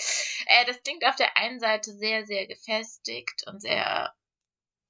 [0.47, 4.13] Äh, das klingt auf der einen Seite sehr, sehr gefestigt und sehr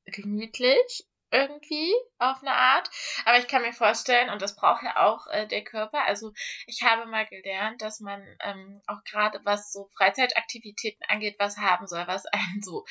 [0.05, 2.89] gemütlich irgendwie auf eine Art.
[3.25, 6.05] Aber ich kann mir vorstellen, und das braucht ja auch äh, der Körper.
[6.05, 6.31] Also
[6.67, 11.87] ich habe mal gelernt, dass man ähm, auch gerade was so Freizeitaktivitäten angeht, was haben
[11.87, 12.85] soll, was einen so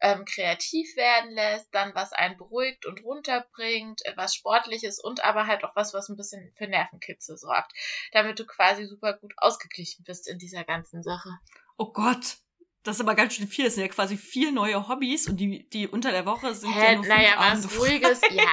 [0.00, 5.46] ähm, kreativ werden lässt, dann was einen beruhigt und runterbringt, äh, was sportliches und aber
[5.46, 7.72] halt auch was, was ein bisschen für Nervenkitzel sorgt,
[8.12, 11.38] damit du quasi super gut ausgeglichen bist in dieser ganzen Sache.
[11.76, 12.38] Oh Gott,
[12.84, 13.64] das ist aber ganz schön viel.
[13.64, 16.92] Das sind ja quasi vier neue Hobbys und die, die unter der Woche sind Hä,
[16.92, 18.20] ja nur Naja, was Ruhiges.
[18.30, 18.46] ja,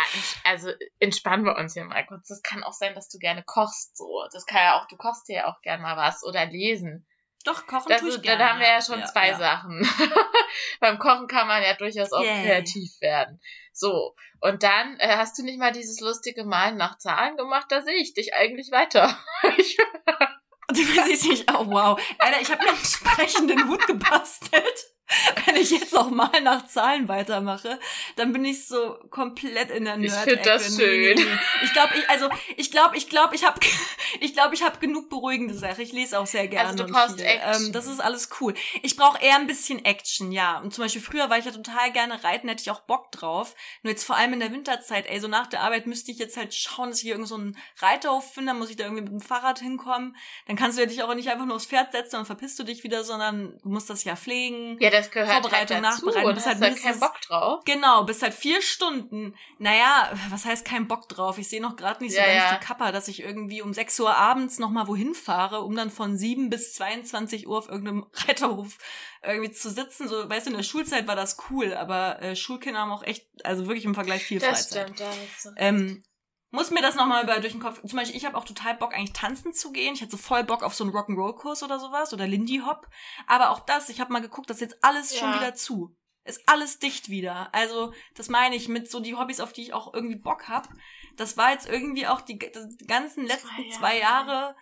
[0.45, 2.29] also entspannen wir uns hier mal kurz.
[2.29, 4.23] Das kann auch sein, dass du gerne kochst so.
[4.31, 7.05] Das kann ja auch, du kochst ja auch gerne mal was oder lesen.
[7.43, 8.39] Doch, kochen das, tue ich gerne.
[8.39, 9.37] Da haben wir ja schon ja, zwei ja.
[9.37, 9.85] Sachen.
[10.79, 12.41] Beim Kochen kann man ja durchaus auch yeah.
[12.41, 13.41] kreativ werden.
[13.73, 17.81] So, und dann äh, hast du nicht mal dieses lustige Malen nach Zahlen gemacht, da
[17.81, 19.17] sehe ich dich eigentlich weiter.
[20.71, 21.99] Du siehst nicht, oh wow.
[22.19, 24.90] Alter, ich habe mir einen sprechenden Hut gebastelt.
[25.45, 27.79] Wenn ich jetzt noch mal nach Zahlen weitermache,
[28.15, 31.01] dann bin ich so komplett in der nerd Ich finde das schön.
[31.01, 31.39] Nee, nee, nee.
[31.63, 33.59] Ich glaube, ich also ich glaube, ich glaube, ich habe
[34.19, 35.81] ich glaube, ich habe genug beruhigende Sachen.
[35.81, 37.25] Ich lese auch sehr gerne also du brauchst viel.
[37.25, 37.65] Action.
[37.65, 38.53] Ähm, das ist alles cool.
[38.81, 40.59] Ich brauche eher ein bisschen Action, ja.
[40.59, 43.55] Und zum Beispiel früher war ich ja total gerne reiten, hätte ich auch Bock drauf.
[43.83, 46.37] Nur jetzt vor allem in der Winterzeit, ey, so nach der Arbeit müsste ich jetzt
[46.37, 49.03] halt schauen, dass ich hier irgend so einen Reiterhof finde, dann muss ich da irgendwie
[49.03, 50.15] mit dem Fahrrad hinkommen.
[50.47, 52.63] Dann kannst du ja dich auch nicht einfach nur aufs Pferd setzen und verpisst du
[52.63, 54.77] dich wieder, sondern du musst das ja pflegen.
[54.79, 56.29] Ja, das gehört halt Vorbereitung, dazu Nachbereitung.
[56.29, 57.63] und Bist halt halt keinen Bock drauf.
[57.65, 59.35] Genau, bist halt vier Stunden.
[59.57, 61.37] Naja, was heißt kein Bock drauf?
[61.37, 62.53] Ich sehe noch gerade nicht so Ja, ganz ja.
[62.59, 65.89] die Kappa, dass ich irgendwie um 6 Uhr abends noch mal wohin fahre, um dann
[65.89, 68.77] von 7 bis 22 Uhr auf irgendeinem Reiterhof
[69.23, 70.07] irgendwie zu sitzen.
[70.07, 73.25] So, weißt du, in der Schulzeit war das cool, aber äh, Schulkinder haben auch echt,
[73.43, 74.83] also wirklich im Vergleich viel Das Freizeit.
[74.89, 75.47] stimmt, da recht.
[75.57, 76.03] Ähm,
[76.51, 77.81] muss mir das nochmal über durch den Kopf.
[77.81, 79.93] Zum Beispiel, ich habe auch total Bock, eigentlich tanzen zu gehen.
[79.93, 82.87] Ich hätte so voll Bock auf so einen Rock'n'Roll-Kurs oder sowas oder Lindy Hop.
[83.27, 85.37] Aber auch das, ich habe mal geguckt, das ist jetzt alles schon Ja.
[85.37, 85.95] wieder zu.
[86.23, 87.49] Ist alles dicht wieder.
[87.53, 90.69] Also, das meine ich mit so die Hobbys, auf die ich auch irgendwie Bock hab.
[91.17, 94.55] Das war jetzt irgendwie auch die, die ganzen letzten Zwei zwei Jahre.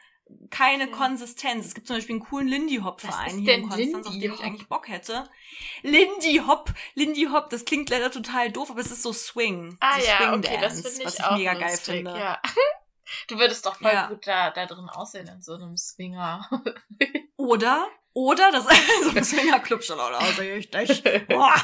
[0.50, 0.92] Keine Okay.
[0.94, 1.66] Konsistenz.
[1.66, 4.40] Es gibt zum Beispiel einen coolen Lindy Hop Verein hier in Konstanz, auf den ich
[4.42, 5.30] eigentlich Bock hätte.
[5.84, 9.78] Lindy Hop, Lindy Hop, das klingt leider total doof, aber es ist so Swing.
[9.80, 11.96] Ah so ja, Swing okay, das Dance, finde ich was ich auch mega geil lustig,
[11.96, 12.12] finde.
[12.18, 12.42] Ja.
[13.28, 14.06] Du würdest doch voll Ja.
[14.08, 16.48] gut da, da drin aussehen in so einem Swinger.
[17.38, 17.88] Oder,
[18.20, 18.66] oder das
[19.04, 21.04] so ein Swingerclub schon oder außer ich dich.
[21.30, 21.56] Boah.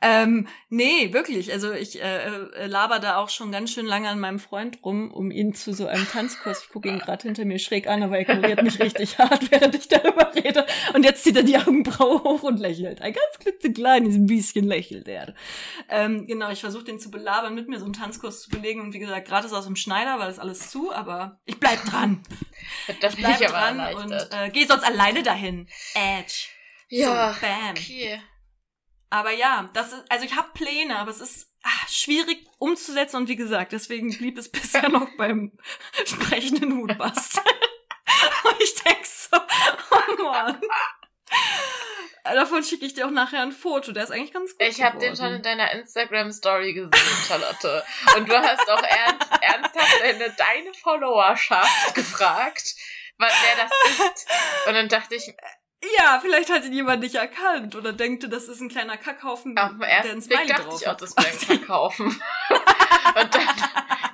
[0.00, 1.52] Ähm, nee, wirklich.
[1.52, 5.12] Also ich äh, äh, laber da auch schon ganz schön lange an meinem Freund rum,
[5.12, 6.64] um ihn zu so einem Tanzkurs.
[6.64, 9.76] Ich gucke ihn gerade hinter mir schräg an, aber er ignoriert mich richtig hart, während
[9.76, 10.66] ich darüber rede.
[10.94, 13.00] Und jetzt zieht er die Augenbraue hoch und lächelt.
[13.00, 15.32] Ein ganz klitzekleines bisschen lächelt er.
[15.88, 18.80] Ähm, genau, ich versuche den zu belabern, mit mir so einen Tanzkurs zu belegen.
[18.80, 22.20] Und wie gesagt, gratis aus dem Schneider, weil das alles zu, aber ich bleib dran.
[23.00, 25.67] Da Ich ich bleib aber dran und äh, geh sonst alleine dahin.
[25.94, 26.48] Edge.
[26.88, 27.70] ja, So, bam.
[27.70, 28.20] okay.
[29.10, 33.28] Aber ja, das ist, also ich habe Pläne, aber es ist ah, schwierig umzusetzen und
[33.28, 35.58] wie gesagt, deswegen blieb es bisher noch beim
[36.04, 37.38] sprechenden Hutbast.
[38.44, 39.36] und ich denk so,
[39.90, 40.60] oh Mann.
[42.24, 44.98] Davon schicke ich dir auch nachher ein Foto, der ist eigentlich ganz gut Ich habe
[44.98, 47.82] den schon in deiner Instagram-Story gesehen, Charlotte.
[48.16, 52.74] Und du hast auch ernst, ernsthaft deine, deine Followerschaft gefragt,
[53.16, 54.28] was, wer das ist.
[54.66, 55.34] Und dann dachte ich,
[55.96, 59.70] Ja, vielleicht hat ihn jemand nicht erkannt oder denkte, das ist ein kleiner Kackhaufen, auf
[59.70, 62.06] den der ein Smiley dachte drauf ich auch, das wäre ein Verkaufen.
[62.06, 63.48] Und dann,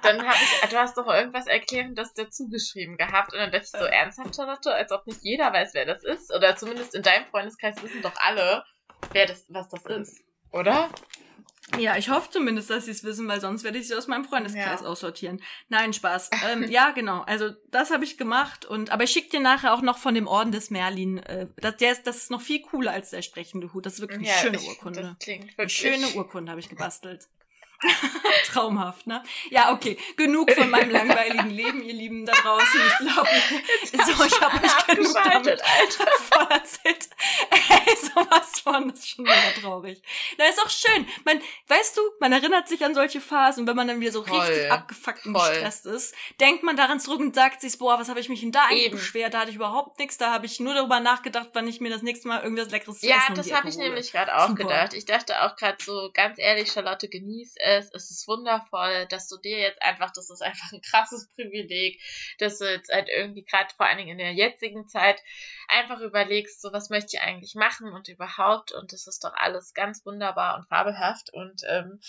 [0.03, 3.33] dann habe ich, du hast doch irgendwas Erklärendes dazu geschrieben gehabt.
[3.33, 6.35] Und dann dachte ich so, ernsthaft, Charlotte, als ob nicht jeder weiß, wer das ist.
[6.35, 8.65] Oder zumindest in deinem Freundeskreis wissen doch alle,
[9.13, 10.23] wer das, was das ist.
[10.53, 10.91] Oder?
[11.79, 14.25] Ja, ich hoffe zumindest, dass sie es wissen, weil sonst werde ich sie aus meinem
[14.25, 14.87] Freundeskreis Ja.
[14.87, 15.41] aussortieren.
[15.69, 16.31] Nein, Spaß.
[16.45, 17.23] Ähm, ja, genau.
[17.23, 20.27] Also das habe ich gemacht und aber ich schicke dir nachher auch noch von dem
[20.27, 21.19] Orden des Merlin.
[21.19, 23.87] Äh, das, der ist, das ist noch viel cooler als der sprechende Hut.
[23.87, 25.03] Das ist wirklich eine schöne ich- Urkunde.
[25.03, 25.73] Das klingt Eine wirklich.
[25.77, 27.29] schöne Urkunde habe ich gebastelt.
[28.47, 29.23] Traumhaft, ne?
[29.51, 29.99] Ja, okay.
[30.17, 32.81] Genug von meinem langweiligen Leben, ihr Lieben da draußen.
[32.87, 33.29] Ich glaube,
[34.17, 36.11] so, ich habe mich genug damit Alter.
[36.33, 37.09] voll erzählt.
[37.51, 40.03] Ey, sowas von, das ist schon wieder traurig.
[40.39, 41.07] Na, ist auch schön.
[41.25, 44.39] Man, weißt du, man erinnert sich an solche Phasen, wenn man dann wieder so Voll.
[44.41, 45.49] richtig abgefuckt und Voll.
[45.51, 48.53] gestresst ist, denkt man daran zurück und sagt sich, boah, was habe ich mich denn
[48.53, 49.35] da eigentlich beschwert?
[49.35, 52.03] Da hatte ich überhaupt nichts, da habe ich nur darüber nachgedacht, wann ich mir das
[52.03, 54.65] nächste Mal irgendwas Leckeres zu Ja, essen um das habe ich nämlich gerade auch Super.
[54.65, 54.95] gedacht.
[54.95, 57.91] Ich dachte auch gerade so, ganz ehrlich, Charlotte, genieß es.
[57.93, 62.01] Es ist wundervoll, dass du dir jetzt einfach, das ist einfach ein krasses Privileg,
[62.39, 65.21] dass du jetzt halt irgendwie gerade vor allen Dingen in der jetzigen Zeit
[65.69, 68.73] einfach überlegst, so was möchte ich eigentlich machen und überhaupt.
[68.73, 71.33] Und das ist doch alles ganz wunderbar und fabelhaft.
[71.33, 72.01] Und ähm,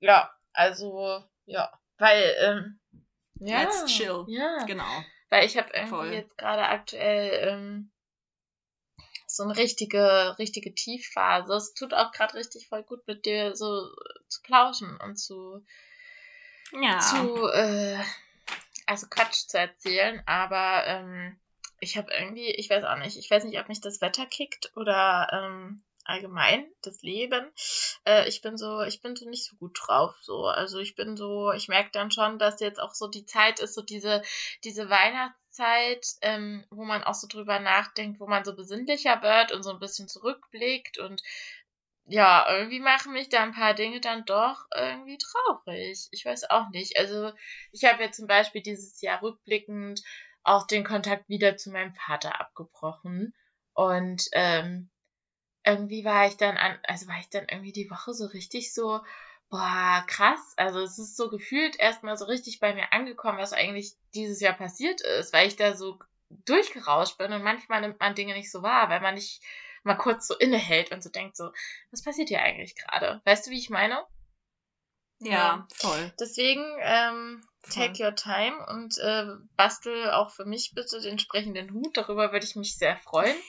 [0.00, 2.80] ja, also ja, weil ähm,
[3.38, 4.24] ja, Let's chill.
[4.28, 5.04] Ja, Genau.
[5.30, 6.12] weil ich habe irgendwie Voll.
[6.12, 7.92] jetzt gerade aktuell ähm,
[9.36, 11.54] so eine richtige, richtige Tiefphase.
[11.54, 13.90] Es tut auch gerade richtig voll gut mit dir so
[14.28, 15.64] zu plauschen und zu,
[16.72, 16.98] Ja.
[16.98, 17.98] zu äh,
[18.86, 21.38] also Quatsch zu erzählen, aber ähm,
[21.80, 24.72] ich habe irgendwie, ich weiß auch nicht, ich weiß nicht, ob mich das Wetter kickt
[24.76, 27.50] oder ähm, allgemein das Leben.
[28.04, 30.14] Äh, ich bin so, ich bin so nicht so gut drauf.
[30.20, 33.60] So, also ich bin so, ich merke dann schon, dass jetzt auch so die Zeit
[33.60, 34.22] ist, so diese,
[34.64, 34.88] diese
[35.58, 39.70] Weihnachtszeit, ähm, wo man auch so drüber nachdenkt, wo man so besinnlicher wird und so
[39.70, 41.22] ein bisschen zurückblickt und
[42.08, 46.06] ja, irgendwie machen mich da ein paar Dinge dann doch irgendwie traurig.
[46.12, 46.96] Ich weiß auch nicht.
[46.98, 47.32] Also
[47.72, 50.02] ich habe ja zum Beispiel dieses Jahr rückblickend
[50.44, 53.34] auch den Kontakt wieder zu meinem Vater abgebrochen.
[53.72, 54.88] Und ähm,
[55.64, 59.00] irgendwie war ich dann an, also war ich dann irgendwie die Woche so richtig so,
[59.50, 60.54] boah, krass.
[60.56, 64.54] Also es ist so gefühlt erstmal so richtig bei mir angekommen, was eigentlich dieses Jahr
[64.54, 68.62] passiert ist, weil ich da so durchgerauscht bin und manchmal nimmt man Dinge nicht so
[68.62, 69.42] wahr, weil man nicht
[69.84, 71.52] mal kurz so innehält und so denkt so,
[71.90, 73.20] was passiert hier eigentlich gerade?
[73.24, 74.04] Weißt du, wie ich meine?
[75.20, 76.12] Ja, voll.
[76.20, 77.86] Deswegen ähm, Voll.
[77.86, 79.26] take your time und äh,
[79.56, 81.96] bastel auch für mich bitte den entsprechenden Hut.
[81.96, 83.36] Darüber würde ich mich sehr freuen.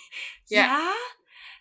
[0.50, 0.62] Ja.
[0.62, 0.94] Ja.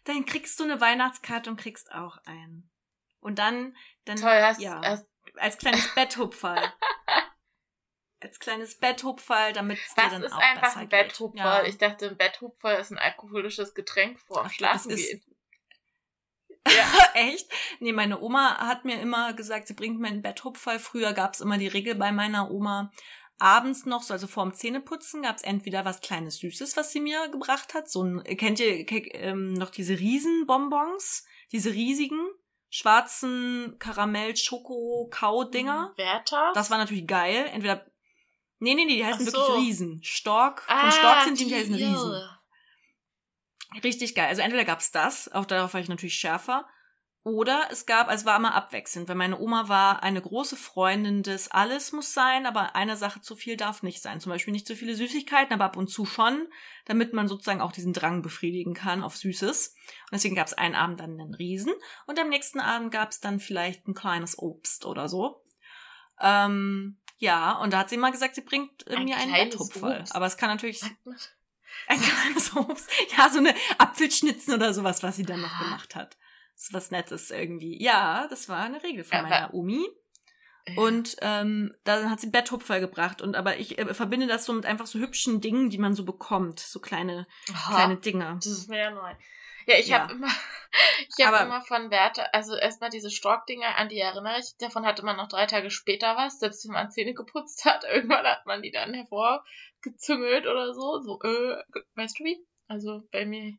[0.05, 2.71] dann kriegst du eine Weihnachtskarte und kriegst auch einen.
[3.19, 3.77] Und dann,
[4.07, 6.73] dann Toll, hast, ja, hast als kleines Betthupferl.
[8.21, 11.09] als kleines Betthupferl, damit es dir dann ist auch einfach besser ein geht.
[11.09, 11.37] Betthupferl?
[11.39, 11.65] Ja.
[11.65, 15.23] Ich dachte, ein Betthupferl ist ein alkoholisches Getränk das Schlafen ist- gehen.
[16.69, 17.13] Ja.
[17.15, 17.49] Echt?
[17.79, 20.81] Nee, meine Oma hat mir immer gesagt, sie bringt mir einen Betthupferl.
[20.81, 22.91] Früher gab's immer die Regel bei meiner Oma,
[23.39, 27.73] abends noch, so also vorm Zähneputzen, gab's entweder was kleines Süßes, was sie mir gebracht
[27.75, 27.89] hat.
[27.89, 31.25] So ein, kennt ihr ke- ähm, noch diese Riesenbonbons?
[31.53, 32.19] Diese riesigen,
[32.77, 35.95] schwarzen Karamell-Schoko-Kau-Dinger?
[35.97, 36.53] Werther?
[36.55, 37.49] Das war natürlich geil.
[37.53, 37.87] Entweder.
[38.59, 39.57] Nee, nee, nee, die heißen Ach wirklich so.
[39.57, 40.03] Riesen.
[40.03, 40.63] Stork.
[40.63, 42.29] Von ah, Stork sind die, die heißen Riesen.
[43.83, 44.29] Richtig geil.
[44.29, 46.67] Also entweder gab's das, auch darauf war ich natürlich schärfer.
[47.27, 51.25] Oder es gab, also es war immer abwechselnd, weil meine Oma war eine große Freundin
[51.25, 54.21] des Alles muss sein, aber eine Sache zu viel darf nicht sein.
[54.21, 56.47] Zum Beispiel nicht zu viele Süßigkeiten, aber ab und zu schon,
[56.85, 59.75] damit man sozusagen auch diesen Drang befriedigen kann auf Süßes.
[59.75, 61.73] Und deswegen gab's einen Abend dann einen Riesen
[62.07, 65.43] und am nächsten Abend gab's dann vielleicht ein kleines Obst oder so.
[66.21, 70.03] Ähm, ja, und da hat sie immer gesagt, sie bringt Ein mir einen Betthupferl.
[70.03, 70.15] Obst.
[70.15, 70.81] Aber es kann natürlich
[71.89, 72.89] ein kleines Obst.
[73.19, 75.65] Ja, so eine Apfelschnitzen oder sowas, was sie dann noch Ah.
[75.65, 76.17] gemacht hat.
[76.57, 77.81] So was Nettes irgendwie.
[77.83, 79.87] Ja, das war eine Regel von Aber- meiner Omi.
[80.77, 83.23] Und ähm, dann hat sie Betthupferl gebracht.
[83.23, 86.05] Und aber ich äh, verbinde das so mit einfach so hübschen Dingen, die man so
[86.05, 86.59] bekommt.
[86.59, 88.35] So kleine, Aha, kleine Dinge.
[88.43, 89.13] Das ist mir ja neu.
[89.69, 90.01] Ja, ich Ja.
[90.01, 90.27] habe immer,
[91.17, 94.57] ich habe immer von Werte, also erstmal diese Stork-Dinger, an die erinnere ich.
[94.59, 97.85] Davon hatte man noch drei Tage später was, selbst wenn man Zähne geputzt hat.
[97.89, 101.01] Irgendwann hat man die dann hervorgezüngelt oder so.
[101.01, 101.63] So, äh,
[101.95, 102.45] weißt du wie?
[102.67, 103.53] Also bei mir.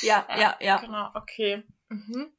[0.00, 0.78] Ja, ja, ja.
[0.78, 1.62] Genau, okay.
[1.90, 2.32] Mhm.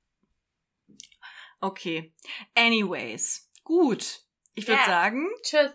[1.59, 2.13] Okay.
[2.55, 3.51] Anyways.
[3.63, 4.21] Gut.
[4.55, 4.87] Ich würde Ja.
[4.87, 5.71] sagen, Tschüss.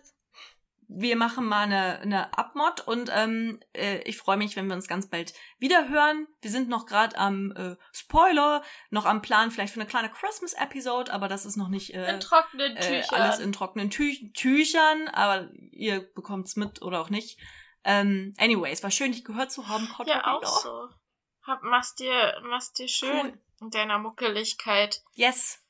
[0.89, 4.89] wir machen mal eine, eine Abmod und ähm, äh, ich freue mich, wenn wir uns
[4.89, 6.27] ganz bald wieder hören.
[6.43, 11.13] Wir sind noch gerade am äh, Spoiler, noch am Plan vielleicht für eine kleine Christmas-Episode,
[11.13, 13.21] aber das ist noch nicht äh, In trockenen äh, Tüchern.
[13.21, 17.39] alles in trockenen Tü Tüchern, aber ihr bekommt's mit oder auch nicht.
[17.85, 20.89] Ähm, anyways, war schön, dich gehört zu haben, Cotto ja, auch so.
[21.43, 23.41] Hab, mach's dir, mach's dir schön Cool.
[23.61, 25.03] In deiner Muckeligkeit.
[25.15, 25.63] Yes.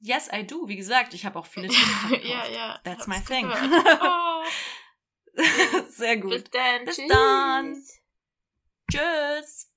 [0.00, 0.68] Yes, I do.
[0.68, 2.78] Wie gesagt, ich habe auch viele Themen ja, ja.
[2.84, 3.50] That's my thing.
[5.36, 5.42] Oh,
[5.88, 6.54] Sehr bis gut.
[6.54, 6.84] dann.
[6.84, 7.08] Bis Tschüss.
[7.08, 7.82] dann.
[8.90, 9.70] Tschüss.